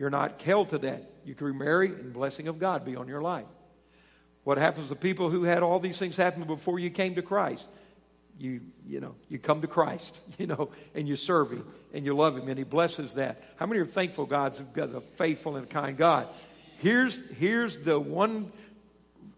[0.00, 1.10] you're not held to that.
[1.26, 3.44] You can remarry and blessing of God be on your life.
[4.44, 7.68] What happens to people who had all these things happen before you came to Christ?
[8.38, 12.16] You, you know, you come to Christ, you know, and you serve Him and you
[12.16, 13.42] love Him and He blesses that.
[13.56, 16.28] How many are thankful God's, God's a faithful and kind God?
[16.78, 18.50] Here's, here's the one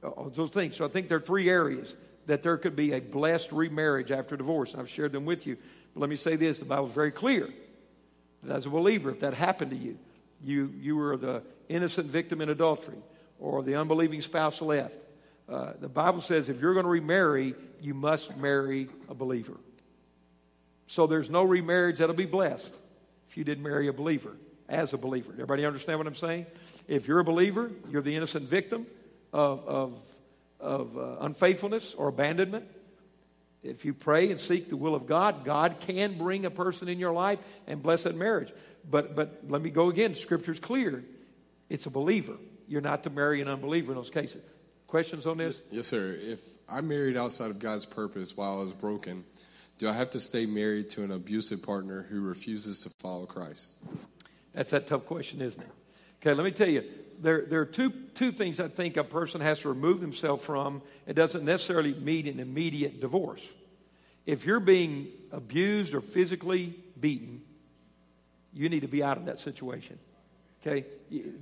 [0.01, 0.77] of those things.
[0.77, 1.97] So I think there are three areas
[2.27, 4.77] that there could be a blessed remarriage after divorce.
[4.79, 5.57] I've shared them with you.
[5.93, 7.49] But let me say this the Bible is very clear
[8.45, 9.99] that as a believer, if that happened to you,
[10.43, 12.99] you, you were the innocent victim in adultery
[13.39, 14.95] or the unbelieving spouse left.
[15.49, 19.59] Uh, the Bible says if you're going to remarry, you must marry a believer.
[20.87, 22.73] So there's no remarriage that'll be blessed
[23.29, 24.37] if you didn't marry a believer
[24.69, 25.33] as a believer.
[25.33, 26.47] Everybody understand what I'm saying?
[26.89, 28.87] If you're a believer, you're the innocent victim
[29.33, 29.99] of, of,
[30.61, 32.67] of uh, unfaithfulness or abandonment.
[33.63, 36.99] If you pray and seek the will of God, God can bring a person in
[36.99, 38.53] your life and bless that marriage.
[38.89, 40.17] But, but let me go again.
[40.17, 41.05] Scripture's clear.
[41.69, 42.37] It's a believer.
[42.67, 44.43] You're not to marry an unbeliever in those cases.
[44.89, 45.61] Questions on this?
[45.71, 46.19] Yes, sir.
[46.21, 49.25] If I married outside of God's purpose while I was broken,
[49.79, 53.75] do I have to stay married to an abusive partner who refuses to follow Christ?
[54.53, 55.69] That's that tough question, isn't it?
[56.21, 56.85] Okay, let me tell you,
[57.23, 60.83] there, there are two, two things I think a person has to remove themselves from.
[61.07, 63.47] It doesn't necessarily mean an immediate divorce.
[64.27, 67.43] If you're being abused or physically beaten,
[68.53, 69.99] you need to be out of that situation.
[70.61, 70.87] Okay?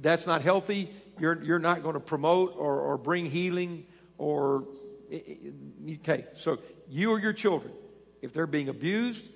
[0.01, 0.91] That's not healthy.
[1.19, 3.87] You're, you're not going to promote or, or bring healing
[4.19, 4.65] or.
[5.13, 6.59] Okay, so
[6.89, 7.73] you or your children,
[8.23, 9.27] if they're being abused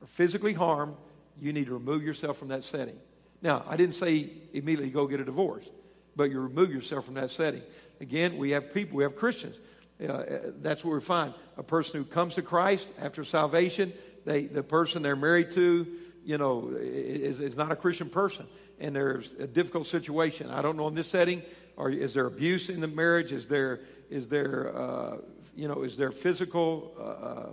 [0.00, 0.94] or physically harmed,
[1.40, 2.96] you need to remove yourself from that setting.
[3.42, 5.68] Now, I didn't say immediately go get a divorce,
[6.16, 7.62] but you remove yourself from that setting.
[8.00, 9.56] Again, we have people, we have Christians.
[10.00, 10.22] Uh,
[10.60, 11.34] that's what we find.
[11.56, 13.92] A person who comes to Christ after salvation,
[14.24, 15.86] they, the person they're married to,
[16.24, 18.46] you know, is, is not a Christian person.
[18.80, 20.50] And there's a difficult situation.
[20.50, 21.42] I don't know in this setting,
[21.76, 23.32] or is there abuse in the marriage?
[23.32, 25.16] Is there, is there, uh,
[25.54, 27.48] you know, is there physical uh, uh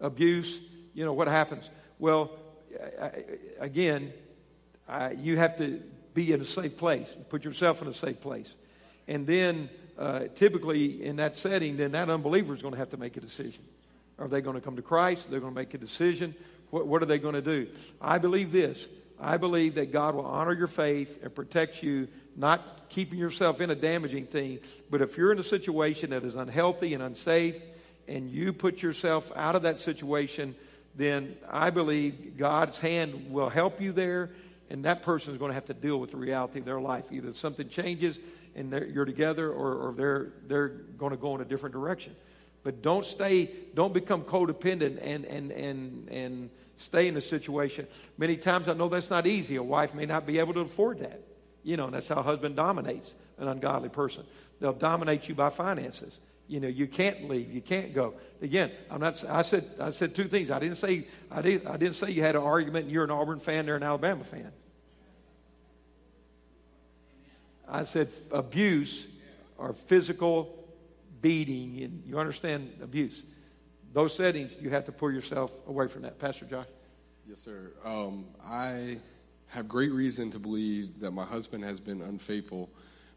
[0.00, 0.60] abuse?
[0.94, 1.68] You know, what happens?
[1.98, 2.30] Well,
[3.00, 3.24] I,
[3.58, 4.12] again,
[4.88, 5.82] I, you have to
[6.14, 8.54] be in a safe place, put yourself in a safe place.
[9.08, 12.96] And then, uh, typically in that setting, then that unbeliever is going to have to
[12.96, 13.62] make a decision.
[14.18, 15.30] Are they going to come to Christ?
[15.30, 16.34] They're going to make a decision.
[16.70, 17.68] What, what are they going to do?
[18.00, 18.86] I believe this.
[19.18, 23.70] I believe that God will honor your faith and protect you, not keeping yourself in
[23.70, 24.60] a damaging thing.
[24.90, 27.60] But if you're in a situation that is unhealthy and unsafe,
[28.08, 30.54] and you put yourself out of that situation,
[30.96, 34.30] then I believe God's hand will help you there,
[34.70, 37.06] and that person is going to have to deal with the reality of their life.
[37.10, 38.18] Either something changes
[38.54, 42.14] and you're together, or, or they're, they're going to go in a different direction.
[42.62, 47.86] But don't stay, don't become codependent and, and, and, and stay in a situation.
[48.18, 49.56] Many times I know that's not easy.
[49.56, 51.20] A wife may not be able to afford that.
[51.62, 54.24] You know, and that's how a husband dominates an ungodly person.
[54.60, 56.18] They'll dominate you by finances.
[56.50, 57.52] You know, you can't leave.
[57.52, 58.14] You can't go.
[58.42, 59.22] Again, I'm not.
[59.30, 59.70] I said.
[59.78, 60.50] I said two things.
[60.50, 61.06] I didn't say.
[61.30, 61.68] I didn't.
[61.68, 62.86] I didn't say you had an argument.
[62.86, 63.66] and You're an Auburn fan.
[63.66, 64.50] They're an Alabama fan.
[67.68, 69.06] I said abuse
[69.58, 70.68] or physical
[71.22, 73.22] beating, and you understand abuse.
[73.92, 76.18] Those settings, you have to pull yourself away from that.
[76.18, 76.64] Pastor Josh.
[77.28, 77.70] Yes, sir.
[77.84, 78.98] Um, I
[79.46, 82.68] have great reason to believe that my husband has been unfaithful,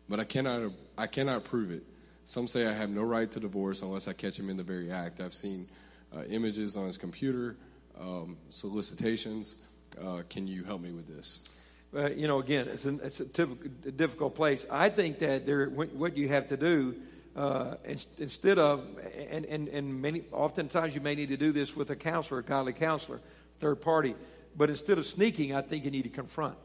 [0.07, 1.83] but I cannot, I cannot prove it.
[2.25, 4.91] Some say I have no right to divorce unless I catch him in the very
[4.91, 5.19] act.
[5.19, 5.67] I've seen
[6.15, 7.57] uh, images on his computer,
[7.99, 9.57] um, solicitations.
[10.01, 11.57] Uh, can you help me with this?
[11.95, 14.65] Uh, you know, again, it's, an, it's a, a, difficult place.
[14.71, 16.95] I think that there, what you have to do
[17.35, 17.75] uh,
[18.17, 18.87] instead of,
[19.29, 22.43] and, and, and many, oftentimes you may need to do this with a counselor, a
[22.43, 23.21] godly counselor,
[23.59, 24.15] third party,
[24.55, 26.55] but instead of sneaking, I think you need to confront.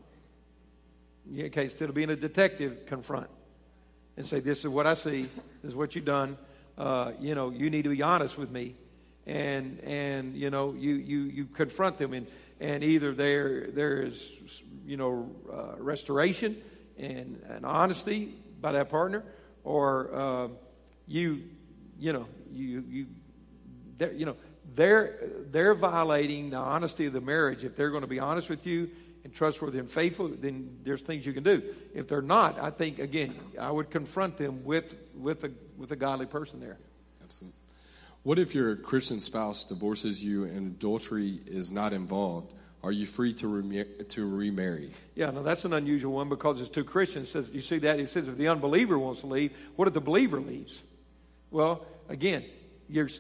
[1.38, 3.28] Okay, instead of being a detective, confront
[4.18, 5.22] and say, This is what I see,
[5.62, 6.36] this is what you've done.
[6.76, 8.74] Uh, you know, you need to be honest with me.
[9.26, 12.26] And, and you know, you, you, you confront them, and,
[12.60, 14.30] and either there, there is,
[14.84, 16.56] you know, uh, restoration
[16.98, 19.22] and, and honesty by that partner,
[19.64, 20.48] or uh,
[21.06, 21.42] you,
[21.98, 23.06] you know, you, you,
[24.14, 24.36] you know,
[24.74, 27.64] they're, they're violating the honesty of the marriage.
[27.64, 28.90] If they're going to be honest with you
[29.28, 31.62] and trustworthy and faithful, then there's things you can do.
[31.94, 35.96] If they're not, I think, again, I would confront them with, with, a, with a
[35.96, 36.78] godly person there.
[37.22, 37.54] Absolutely.
[38.22, 42.54] What if your Christian spouse divorces you and adultery is not involved?
[42.82, 44.92] Are you free to, rem- to remarry?
[45.14, 47.28] Yeah, no, that's an unusual one because it's two Christians.
[47.28, 48.00] It says, you see that?
[48.00, 50.82] It says if the unbeliever wants to leave, what if the believer leaves?
[51.50, 52.46] Well, again,
[52.88, 53.10] you're,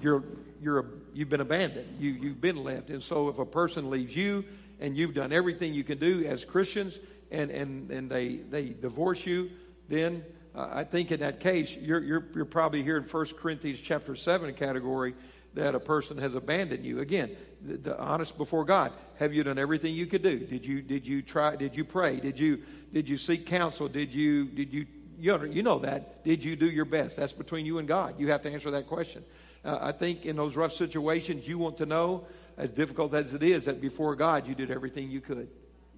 [0.00, 0.22] you're,
[0.62, 0.84] you're a,
[1.14, 1.96] you've been abandoned.
[1.98, 2.90] You, you've been left.
[2.90, 4.44] And so if a person leaves you
[4.80, 6.98] and you've done everything you can do as Christians
[7.30, 9.50] and, and, and they, they divorce you,
[9.88, 10.24] then
[10.54, 14.16] uh, I think in that case, you're, you're, you're probably here in 1 Corinthians chapter
[14.16, 15.14] 7 category
[15.54, 17.00] that a person has abandoned you.
[17.00, 18.92] Again, the, the, honest before God.
[19.18, 20.38] Have you done everything you could do?
[20.38, 21.56] Did you did you try?
[21.56, 22.20] Did you pray?
[22.20, 22.62] Did you
[22.92, 23.88] did you seek counsel?
[23.88, 24.86] Did you did you
[25.18, 26.22] you know, you know that?
[26.22, 27.16] Did you do your best?
[27.16, 28.14] That's between you and God.
[28.18, 29.24] You have to answer that question.
[29.64, 32.26] Uh, I think in those rough situations, you want to know,
[32.58, 35.48] as difficult as it is, that before God you did everything you could.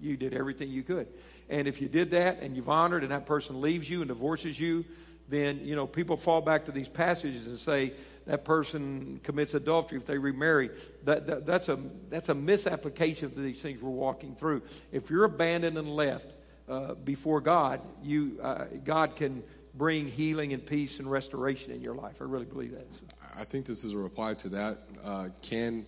[0.00, 1.08] You did everything you could.
[1.48, 4.58] And if you did that and you've honored and that person leaves you and divorces
[4.60, 4.84] you,
[5.28, 7.92] then, you know, people fall back to these passages and say,
[8.26, 10.70] that person commits adultery if they remarry.
[11.04, 14.62] That, that, that's, a, that's a misapplication of these things we're walking through.
[14.92, 16.34] If you're abandoned and left
[16.68, 19.42] uh, before God, you, uh, God can
[19.74, 22.16] bring healing and peace and restoration in your life.
[22.20, 22.86] I really believe that.
[23.36, 24.78] I think this is a reply to that.
[25.02, 25.86] Uh, can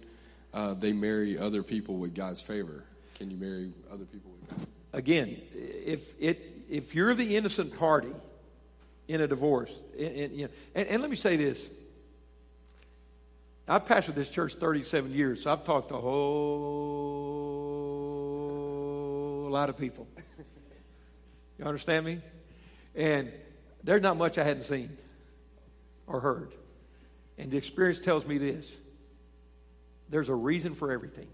[0.53, 2.85] uh, they marry other people with God's favor?
[3.15, 4.67] Can you marry other people with God?
[4.93, 8.13] Again, if, it, if you're the innocent party
[9.09, 11.71] in a divorce, and, and, and, let me say this
[13.67, 16.93] I've pastored this church 37 years, so I've talked to a whole
[19.51, 20.07] lot of people.
[21.59, 22.21] You understand me?
[22.95, 23.31] And
[23.85, 24.97] there's not much I hadn't seen
[26.07, 26.53] or heard.
[27.39, 28.77] And the experience tells me this
[30.13, 31.27] there's a reason for everything.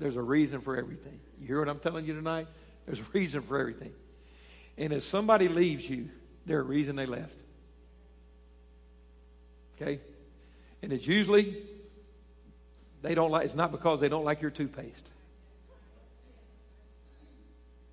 [0.00, 1.20] There's a reason for everything.
[1.40, 2.48] You hear what I'm telling you tonight?
[2.84, 3.92] There's a reason for everything.
[4.76, 6.08] And if somebody leaves you,
[6.44, 7.36] there's a reason they left.
[9.76, 10.00] Okay?
[10.82, 11.56] And it's usually
[13.00, 15.08] they don't like it's not because they don't like your toothpaste.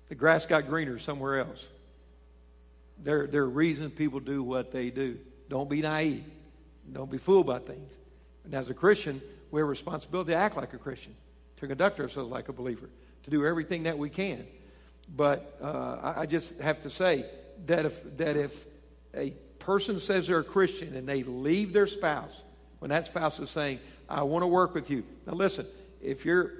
[0.08, 1.64] The grass got greener somewhere else.
[3.04, 5.18] There, there are reasons people do what they do.
[5.48, 6.24] Don't be naive.
[6.92, 7.92] Don't be fooled by things.
[8.44, 11.14] And as a Christian, we have a responsibility to act like a Christian,
[11.58, 12.88] to conduct ourselves like a believer,
[13.24, 14.46] to do everything that we can.
[15.14, 17.24] But uh, I, I just have to say
[17.66, 18.66] that if, that if
[19.14, 22.42] a person says they're a Christian and they leave their spouse,
[22.78, 25.04] when that spouse is saying, I want to work with you.
[25.26, 25.66] Now, listen,
[26.02, 26.52] if you're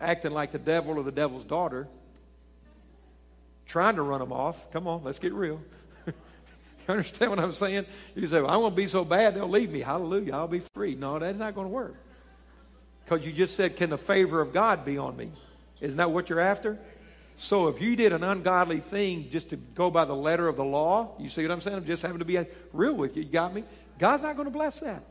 [0.00, 1.88] acting like the devil or the devil's daughter,
[3.66, 5.60] trying to run them off, come on, let's get real.
[6.06, 6.12] you
[6.88, 7.86] understand what I'm saying?
[8.14, 9.80] You say, well, I won't be so bad, they'll leave me.
[9.80, 10.94] Hallelujah, I'll be free.
[10.94, 11.96] No, that's not going to work.
[13.12, 15.30] Because you just said, Can the favor of God be on me?
[15.82, 16.78] Isn't that what you're after?
[17.36, 20.64] So if you did an ungodly thing just to go by the letter of the
[20.64, 21.76] law, you see what I'm saying?
[21.76, 22.42] I'm just having to be
[22.72, 23.24] real with you.
[23.24, 23.64] You got me?
[23.98, 25.02] God's not going to bless that.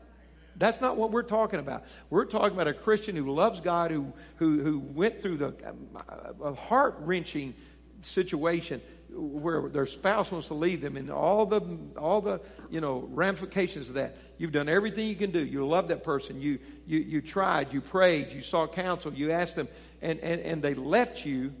[0.56, 1.84] That's not what we're talking about.
[2.10, 5.54] We're talking about a Christian who loves God, who, who, who went through the
[5.94, 7.54] uh, a heart wrenching
[8.00, 8.82] situation
[9.14, 11.60] where their spouse wants to leave them and all the
[11.96, 12.40] all the
[12.70, 16.40] you know ramifications of that you've done everything you can do you love that person
[16.40, 19.68] you you you tried you prayed you sought counsel you asked them
[20.00, 21.52] and and, and they left you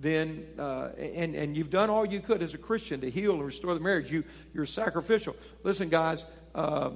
[0.00, 3.44] then uh, and and you've done all you could as a Christian to heal and
[3.44, 4.10] restore the marriage.
[4.10, 5.36] You you're sacrificial.
[5.62, 6.24] Listen, guys.
[6.54, 6.90] Uh,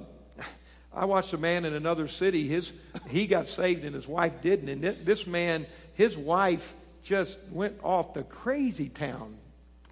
[0.91, 2.47] I watched a man in another city.
[2.47, 2.71] His
[3.09, 4.69] he got saved and his wife didn't.
[4.69, 9.37] And this, this man, his wife just went off the crazy town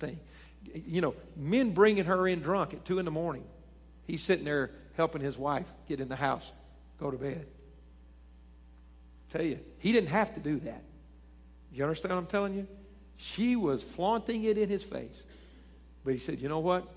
[0.05, 0.19] thing.
[0.73, 3.43] You know, men bringing her in drunk at two in the morning.
[4.05, 6.51] He's sitting there helping his wife get in the house,
[6.99, 7.45] go to bed.
[9.31, 10.83] Tell you, he didn't have to do that.
[11.71, 12.67] You understand what I'm telling you?
[13.17, 15.23] She was flaunting it in his face.
[16.03, 16.87] But he said, You know what?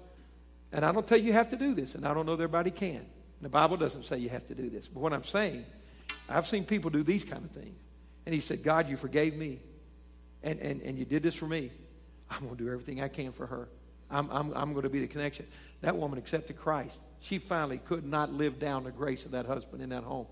[0.73, 2.43] And I don't tell you you have to do this, and I don't know that
[2.43, 3.07] everybody can.
[3.41, 4.89] The Bible doesn't say you have to do this.
[4.89, 5.65] But what I'm saying,
[6.29, 7.79] I've seen people do these kind of things.
[8.25, 9.61] And he said, God, you forgave me.
[10.43, 11.71] And, and, and you did this for me.
[12.31, 13.69] I'm going to do everything I can for her.
[14.11, 15.47] I'm, I'm, I'm going to be the connection.
[15.81, 16.99] That woman accepted Christ.
[17.21, 20.27] She finally could not live down the grace of that husband in that home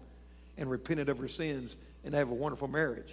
[0.57, 1.74] and repented of her sins
[2.05, 3.12] and have a wonderful marriage.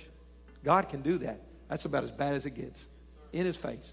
[0.63, 1.41] God can do that.
[1.69, 2.86] That's about as bad as it gets.
[3.34, 3.91] In his face.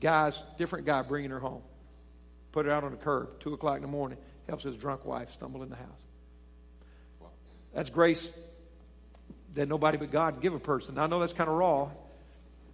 [0.00, 1.62] Guys, different guy bringing her home.
[2.52, 4.18] Put her out on the curb, 2 o'clock in the morning,
[4.48, 6.00] helps his drunk wife stumble in the house.
[7.74, 8.30] That's grace
[9.54, 10.98] that nobody but God can give a person.
[10.98, 11.90] I know that's kind of raw,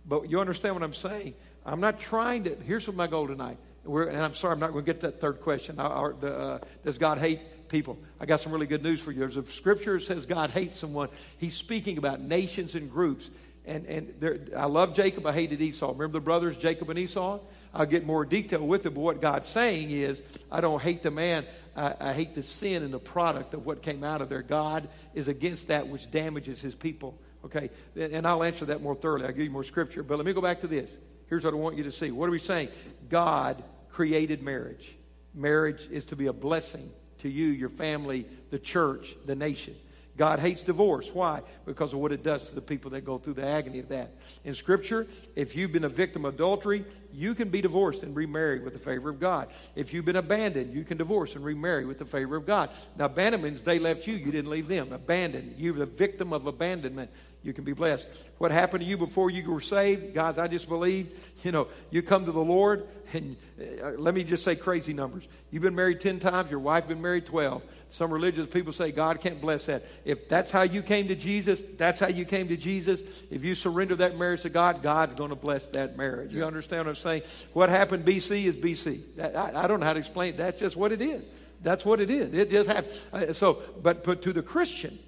[0.07, 1.35] but you understand what I'm saying.
[1.65, 2.57] I'm not trying to.
[2.57, 3.59] Here's what my goal tonight.
[3.85, 5.79] We're, and I'm sorry, I'm not going to get that third question.
[5.79, 7.99] uh, does God hate people?
[8.19, 9.21] I got some really good news for you.
[9.21, 11.09] There's a scripture says God hates someone.
[11.39, 13.31] He's speaking about nations and groups.
[13.67, 15.27] And, and there, I love Jacob.
[15.27, 15.89] I hated Esau.
[15.89, 17.41] Remember the brothers, Jacob and Esau?
[17.75, 21.11] I'll get more detail with it, but what God's saying is, I don't hate the
[21.11, 21.45] man.
[21.75, 24.43] I, I hate the sin and the product of what came out of there.
[24.43, 27.19] God is against that which damages his people.
[27.45, 27.71] Okay?
[27.97, 29.27] And I'll answer that more thoroughly.
[29.27, 30.03] I'll give you more scripture.
[30.03, 30.91] But let me go back to this.
[31.29, 32.11] Here's what I want you to see.
[32.11, 32.69] What are we saying?
[33.09, 34.95] God created marriage.
[35.35, 39.75] Marriage is to be a blessing to you, your family, the church, the nation.
[40.17, 41.11] God hates divorce.
[41.13, 41.43] Why?
[41.67, 44.13] Because of what it does to the people that go through the agony of that.
[44.45, 48.61] In Scripture, if you've been a victim of adultery, you can be divorced and remarry
[48.61, 49.49] with the favor of God.
[49.75, 52.71] If you've been abandoned, you can divorce and remarry with the favor of God.
[52.97, 54.93] Now, abandonment means they left you, you didn't leave them.
[54.93, 55.57] Abandoned.
[55.59, 57.11] You're the victim of abandonment
[57.45, 58.07] you can be blessed.
[58.39, 60.15] What happened to you before you were saved?
[60.15, 61.11] Guys, I just believe,
[61.43, 65.25] you know, you come to the Lord, and uh, let me just say crazy numbers.
[65.51, 67.63] You've been married 10 times, your wife been married 12.
[67.91, 69.85] Some religious people say God can't bless that.
[70.07, 73.03] If that's how you came to Jesus, that's how you came to Jesus.
[73.31, 76.33] If you surrender that marriage to God, God's going to bless that marriage.
[76.33, 77.23] You understand what I'm saying?
[77.53, 79.37] What happened BC is BC.
[79.37, 80.37] I, I don't know how to explain it.
[80.39, 81.23] That's just what it is.
[81.63, 82.33] That's what it is.
[82.33, 82.99] It just happened.
[83.13, 84.99] Uh, so, but, but to the Christian,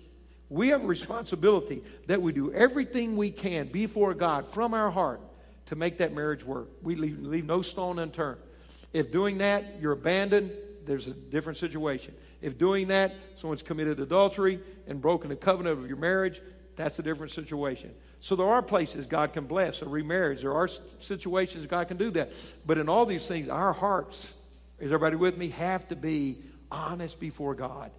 [0.48, 5.20] we have a responsibility that we do everything we can before God from our heart
[5.66, 6.68] to make that marriage work.
[6.82, 8.40] We leave, leave no stone unturned.
[8.92, 10.52] If doing that, you're abandoned,
[10.84, 12.14] there's a different situation.
[12.40, 16.40] If doing that, someone's committed adultery and broken the covenant of your marriage,
[16.76, 17.92] that's a different situation.
[18.20, 20.42] So there are places God can bless a remarriage.
[20.42, 20.68] There are
[21.00, 22.32] situations God can do that.
[22.64, 24.32] But in all these things, our hearts,
[24.78, 26.38] is everybody with me, have to be
[26.70, 27.90] honest before God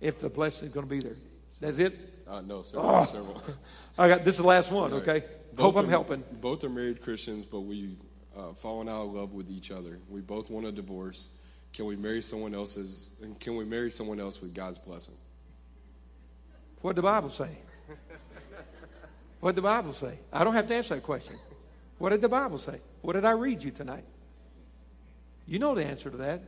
[0.00, 1.16] if the blessing is going to be there.
[1.60, 2.24] That's it?
[2.26, 2.78] Uh, no, sir.
[2.80, 3.04] Oh.
[3.04, 3.42] Several.
[3.98, 4.92] I got this is the last one.
[4.94, 5.24] Okay.
[5.54, 6.24] Both Hope I'm are, helping.
[6.40, 7.96] Both are married Christians, but we
[8.36, 9.98] uh, fallen out of love with each other.
[10.08, 11.30] We both want a divorce.
[11.72, 13.10] Can we marry someone else's?
[13.22, 15.14] And can we marry someone else with God's blessing?
[16.80, 17.50] What did the Bible say?
[19.40, 20.18] what did the Bible say?
[20.32, 21.36] I don't have to answer that question.
[21.98, 22.80] What did the Bible say?
[23.02, 24.04] What did I read you tonight?
[25.46, 26.42] You know the answer to that.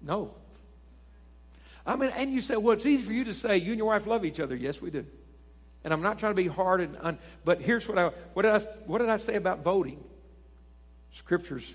[0.00, 0.34] No.
[1.88, 3.86] I mean, and you say, well, it's easy for you to say you and your
[3.86, 4.54] wife love each other.
[4.54, 5.06] Yes, we do.
[5.82, 8.52] And I'm not trying to be hard and un, but here's what I what did
[8.52, 10.04] I what did I say about voting?
[11.12, 11.74] Scripture's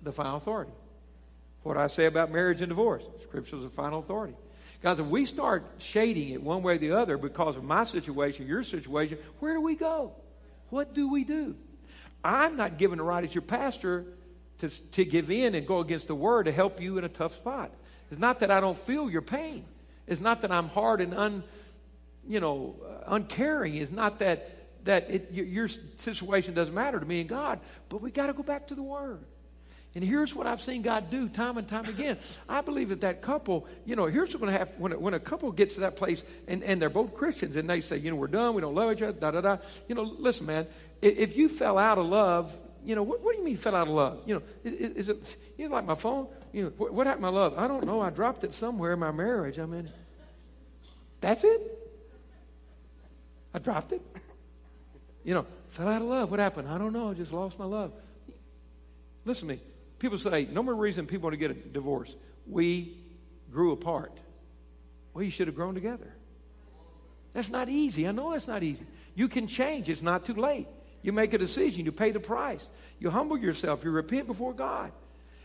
[0.00, 0.72] the final authority.
[1.64, 3.04] What I say about marriage and divorce?
[3.24, 4.34] Scripture's the final authority.
[4.82, 8.46] Guys, if we start shading it one way or the other because of my situation,
[8.48, 10.12] your situation, where do we go?
[10.70, 11.54] What do we do?
[12.24, 14.06] I'm not given the right as your pastor
[14.58, 17.34] to, to give in and go against the word to help you in a tough
[17.34, 17.70] spot.
[18.12, 19.64] It's not that I don't feel your pain.
[20.06, 21.42] It's not that I'm hard and un,
[22.28, 23.74] you know, uh, uncaring.
[23.74, 27.60] It's not that that it, your, situation doesn't matter to me and God.
[27.88, 29.20] But we got to go back to the word.
[29.94, 32.18] And here's what I've seen God do time and time again.
[32.48, 35.14] I believe that that couple, you know, here's what's going to happen when a, when
[35.14, 38.10] a couple gets to that place and, and they're both Christians and they say, you
[38.10, 39.56] know, we're done, we don't love each other, da da da.
[39.88, 40.66] You know, listen, man,
[41.00, 42.54] if you fell out of love,
[42.84, 44.20] you know, what, what do you mean fell out of love?
[44.26, 46.26] You know, is, is it, you know, like my phone?
[46.52, 47.54] You know, what, happened my love?
[47.56, 48.00] I don't know.
[48.00, 49.58] I dropped it somewhere in my marriage.
[49.58, 49.90] I mean,
[51.20, 51.78] that's it?
[53.54, 54.02] I dropped it?
[55.24, 56.30] You know, fell out of love.
[56.30, 56.68] What happened?
[56.68, 57.10] I don't know.
[57.10, 57.92] I just lost my love.
[59.24, 59.60] Listen to me.
[59.98, 62.14] People say, no more reason people want to get a divorce.
[62.46, 62.98] We
[63.50, 64.12] grew apart.
[65.14, 66.12] Well, you should have grown together.
[67.32, 68.08] That's not easy.
[68.08, 68.84] I know that's not easy.
[69.14, 69.88] You can change.
[69.88, 70.66] It's not too late.
[71.02, 71.84] You make a decision.
[71.84, 72.66] You pay the price.
[72.98, 73.84] You humble yourself.
[73.84, 74.92] You repent before God.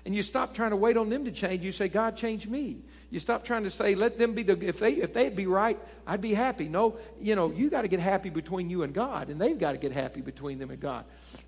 [0.08, 1.66] And you stop trying to wait on them to change.
[1.66, 2.78] You say, God, change me.
[3.10, 5.78] You stop trying to say, let them be the, if, they, if they'd be right,
[6.08, 6.70] I'd be happy.
[6.70, 9.74] No, you know, you got to get happy between you and God, and they've got
[9.74, 11.04] to get happy between them and God.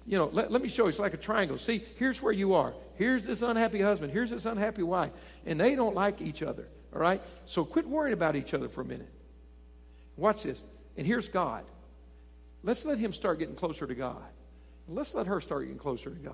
[0.06, 0.90] You know, let, let me show you.
[0.90, 1.58] It's like a triangle.
[1.58, 2.74] See, here's where you are.
[2.96, 4.12] Here's this unhappy husband.
[4.12, 5.12] Here's this unhappy wife.
[5.46, 6.68] And they don't like each other.
[6.94, 7.22] All right?
[7.46, 9.10] So quit worrying about each other for a minute.
[10.18, 10.62] Watch this.
[10.98, 11.64] And here's God.
[12.64, 14.18] Let's let him start getting closer to God.
[14.90, 16.34] Let's let her start getting closer to God.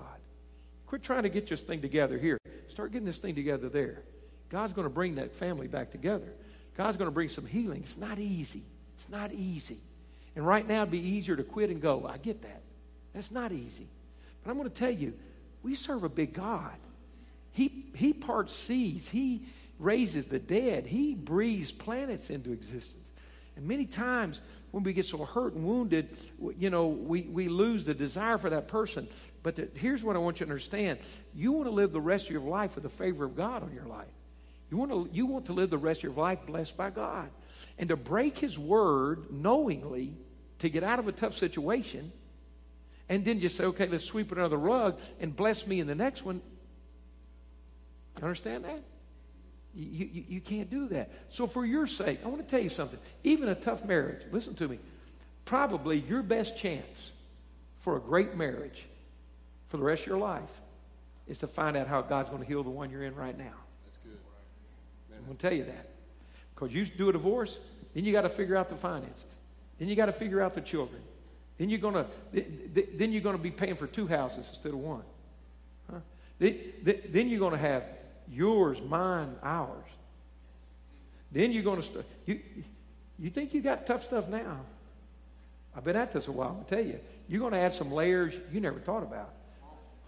[0.88, 2.38] Quit trying to get this thing together here.
[2.70, 4.04] Start getting this thing together there.
[4.50, 6.34] God's going to bring that family back together.
[6.78, 7.82] God's going to bring some healing.
[7.84, 8.64] It's not easy.
[8.96, 9.80] It's not easy.
[10.36, 12.06] And right now, it'd be easier to quit and go.
[12.06, 12.62] I get that.
[13.14, 13.88] That's not easy.
[14.44, 15.14] But I'm going to tell you,
[15.64, 16.76] we serve a big God.
[17.52, 19.10] He, he parts seas.
[19.10, 19.46] He
[19.80, 20.86] raises the dead.
[20.86, 22.94] He breathes planets into existence.
[23.56, 26.18] And many times when we get so hurt and wounded,
[26.60, 29.08] you know, we, we lose the desire for that person.
[29.46, 30.98] But the, here's what I want you to understand.
[31.36, 33.72] You want to live the rest of your life with the favor of God on
[33.76, 34.08] your life.
[34.72, 37.30] You want, to, you want to live the rest of your life blessed by God.
[37.78, 40.16] And to break His word knowingly
[40.58, 42.12] to get out of a tough situation
[43.08, 45.86] and then just say, okay, let's sweep it under the rug and bless me in
[45.86, 46.42] the next one.
[48.18, 48.82] You understand that?
[49.76, 51.12] You, you, you, can't do that.
[51.30, 52.98] So, for your sake, I want to tell you something.
[53.24, 54.80] Even a tough marriage, listen to me,
[55.44, 57.12] probably your best chance
[57.78, 58.88] for a great marriage
[59.68, 60.50] for the rest of your life
[61.28, 63.54] is to find out how God's going to heal the one you're in right now.
[65.12, 65.90] I'm going to tell you that.
[66.54, 67.60] Because you do a divorce,
[67.94, 69.24] then you got to figure out the finances.
[69.80, 71.02] Then you got to figure out the children.
[71.58, 72.06] Then you're going to
[72.98, 75.04] then you're going to be paying for two houses instead of one.
[75.90, 76.00] Huh?
[76.38, 77.84] Then you're going to have
[78.30, 79.86] yours, mine, ours.
[81.32, 82.06] Then you're going to start.
[82.26, 82.40] You,
[83.18, 84.60] you think you got tough stuff now?
[85.76, 86.50] I've been at this a while.
[86.50, 89.34] I'm going to tell you, you're going to add some layers you never thought about.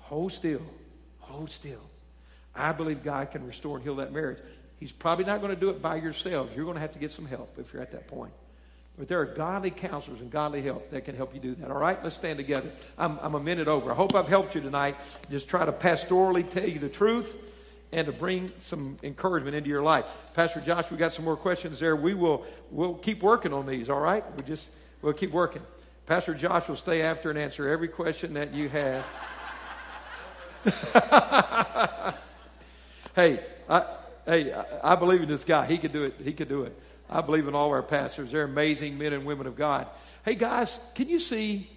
[0.08, 0.62] Hold still.
[1.20, 1.82] Hold still.
[2.56, 4.40] I believe God can restore and heal that marriage.
[4.80, 6.50] He's probably not going to do it by yourself.
[6.56, 8.32] You're going to have to get some help if you're at that point.
[8.98, 11.70] But there are godly counselors and godly help that can help you do that.
[11.70, 12.72] All right, let's stand together.
[12.98, 13.92] I'm, I'm a minute over.
[13.92, 14.96] I hope I've helped you tonight.
[15.30, 17.38] Just try to pastorally tell you the truth
[17.92, 20.06] and to bring some encouragement into your life.
[20.34, 21.96] Pastor Josh, we got some more questions there.
[21.96, 23.90] We will we'll keep working on these.
[23.90, 24.70] All right, we just
[25.02, 25.62] we'll keep working.
[26.08, 29.06] Pastor Josh will stay after and answer every question that you have.
[33.16, 33.40] hey,
[33.70, 33.86] I,
[34.28, 34.54] Hey,
[34.84, 35.66] I, believe in this guy.
[35.66, 36.16] He could do it.
[36.22, 36.78] He could do it.
[37.10, 38.32] I believe in all our pastors.
[38.32, 39.88] They're amazing men and women of God.
[40.26, 41.70] Hey, guys, can you see?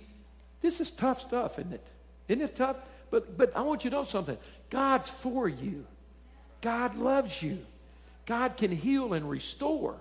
[0.61, 1.87] This is tough stuff, isn't it?
[2.27, 2.77] Isn't it tough?
[3.09, 4.37] But, but I want you to know something.
[4.69, 5.87] God's for you.
[6.61, 7.59] God loves you.
[8.27, 9.95] God can heal and restore.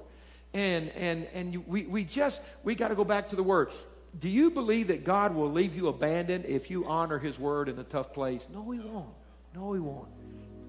[0.52, 3.70] And, and, and we, we just, we got to go back to the word.
[4.18, 7.78] Do you believe that God will leave you abandoned if you honor his word in
[7.78, 8.48] a tough place?
[8.52, 9.10] No, he won't.
[9.56, 10.08] No, he won't.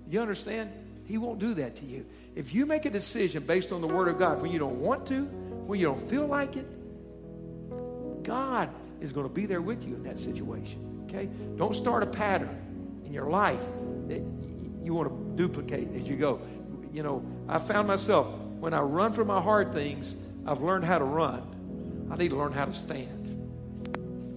[0.08, 0.70] You understand?
[1.06, 2.06] He won't do that to you.
[2.36, 5.06] If you make a decision based on the Word of God when you don't want
[5.08, 6.66] to, when you don't feel like it,
[8.22, 8.70] God
[9.00, 11.04] is going to be there with you in that situation.
[11.08, 11.28] Okay?
[11.56, 13.62] Don't start a pattern in your life
[14.08, 14.22] that
[14.84, 16.40] you want to duplicate as you go.
[16.92, 18.26] You know, I found myself
[18.60, 20.14] when I run from my hard things,
[20.46, 21.42] I've learned how to run.
[22.10, 23.19] I need to learn how to stand.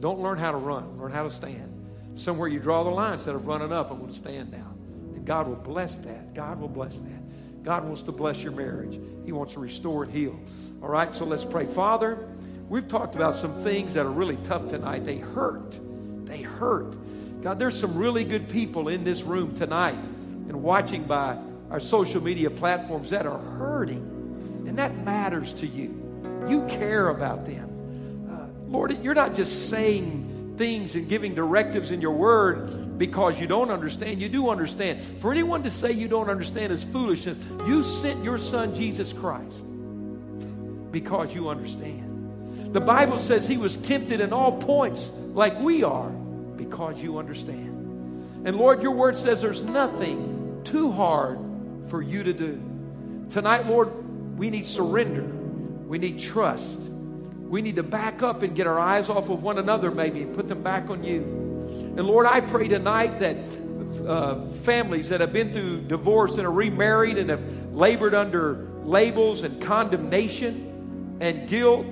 [0.03, 1.71] Don't learn how to run, learn how to stand.
[2.15, 4.77] Somewhere you draw the line instead of running up, I'm going to stand down.
[5.15, 6.33] And God will bless that.
[6.33, 7.63] God will bless that.
[7.63, 8.99] God wants to bless your marriage.
[9.23, 10.37] He wants to restore and heal.
[10.81, 11.65] All right, so let's pray.
[11.65, 12.27] Father,
[12.67, 15.05] we've talked about some things that are really tough tonight.
[15.05, 15.79] They hurt.
[16.25, 16.97] They hurt.
[17.41, 21.37] God, there's some really good people in this room tonight and watching by
[21.71, 24.65] our social media platforms that are hurting.
[24.67, 26.45] And that matters to you.
[26.49, 27.72] You care about them.
[28.73, 33.69] Lord, you're not just saying things and giving directives in your word because you don't
[33.69, 34.19] understand.
[34.19, 35.03] You do understand.
[35.19, 37.37] For anyone to say you don't understand is foolishness.
[37.67, 39.55] You sent your son, Jesus Christ,
[40.91, 42.73] because you understand.
[42.73, 48.47] The Bible says he was tempted in all points like we are because you understand.
[48.47, 51.37] And Lord, your word says there's nothing too hard
[51.89, 53.27] for you to do.
[53.29, 55.21] Tonight, Lord, we need surrender.
[55.21, 56.81] We need trust.
[57.53, 60.33] We need to back up and get our eyes off of one another, maybe, and
[60.33, 61.21] put them back on you.
[61.95, 63.37] And Lord, I pray tonight that
[64.07, 69.43] uh, families that have been through divorce and are remarried and have labored under labels
[69.43, 71.85] and condemnation and guilt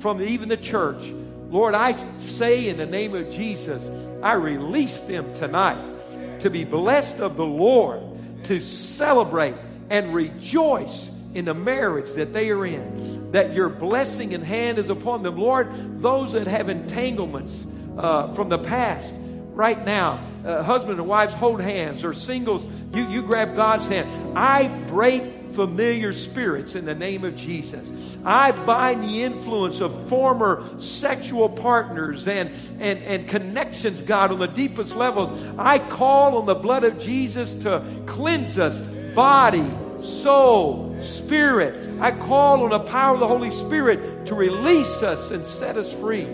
[0.00, 1.14] from even the church,
[1.48, 3.88] Lord, I say in the name of Jesus,
[4.20, 8.02] I release them tonight to be blessed of the Lord,
[8.46, 9.54] to celebrate
[9.90, 14.90] and rejoice in the marriage that they are in, that your blessing and hand is
[14.90, 15.36] upon them.
[15.36, 17.66] Lord, those that have entanglements
[17.96, 19.14] uh, from the past,
[19.52, 24.38] right now, uh, husbands and wives hold hands, or singles, you, you grab God's hand.
[24.38, 28.16] I break familiar spirits in the name of Jesus.
[28.24, 34.46] I bind the influence of former sexual partners and, and, and connections, God, on the
[34.46, 35.44] deepest levels.
[35.58, 38.78] I call on the blood of Jesus to cleanse us,
[39.14, 39.68] body,
[40.02, 42.00] soul, spirit.
[42.00, 45.92] I call on the power of the Holy Spirit to release us and set us
[45.92, 46.26] free.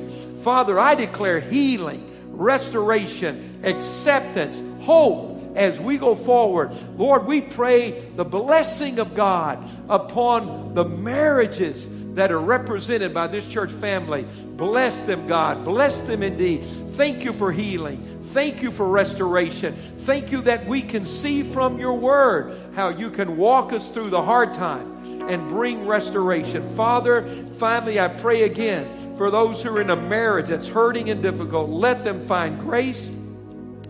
[0.43, 6.73] Father, I declare healing, restoration, acceptance, hope as we go forward.
[6.99, 13.47] Lord, we pray the blessing of God upon the marriages that are represented by this
[13.47, 14.25] church family.
[14.57, 15.65] Bless them, God.
[15.65, 16.65] Bless them indeed.
[16.93, 18.14] Thank you for healing.
[18.35, 19.77] Thank you for restoration.
[19.77, 24.11] Thank you that we can see from your word how you can walk us through
[24.11, 26.69] the hard time and bring restoration.
[26.75, 27.25] Father,
[27.61, 31.71] finally, I pray again for those who are in a marriage that's hurting and difficult.
[31.71, 33.09] Let them find grace.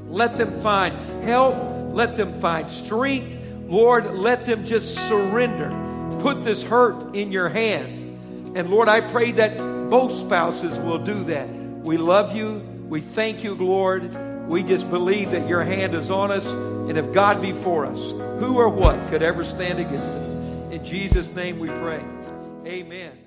[0.08, 1.54] Let them find help.
[1.94, 3.42] Let them find strength.
[3.66, 5.70] Lord, let them just surrender.
[6.20, 8.54] Put this hurt in your hands.
[8.54, 9.56] And Lord, I pray that
[9.88, 11.48] both spouses will do that.
[11.48, 12.56] We love you.
[12.90, 14.33] We thank you, Lord.
[14.46, 16.46] We just believe that your hand is on us.
[16.46, 17.98] And if God be for us,
[18.40, 20.72] who or what could ever stand against us?
[20.72, 22.04] In Jesus' name we pray.
[22.66, 23.23] Amen.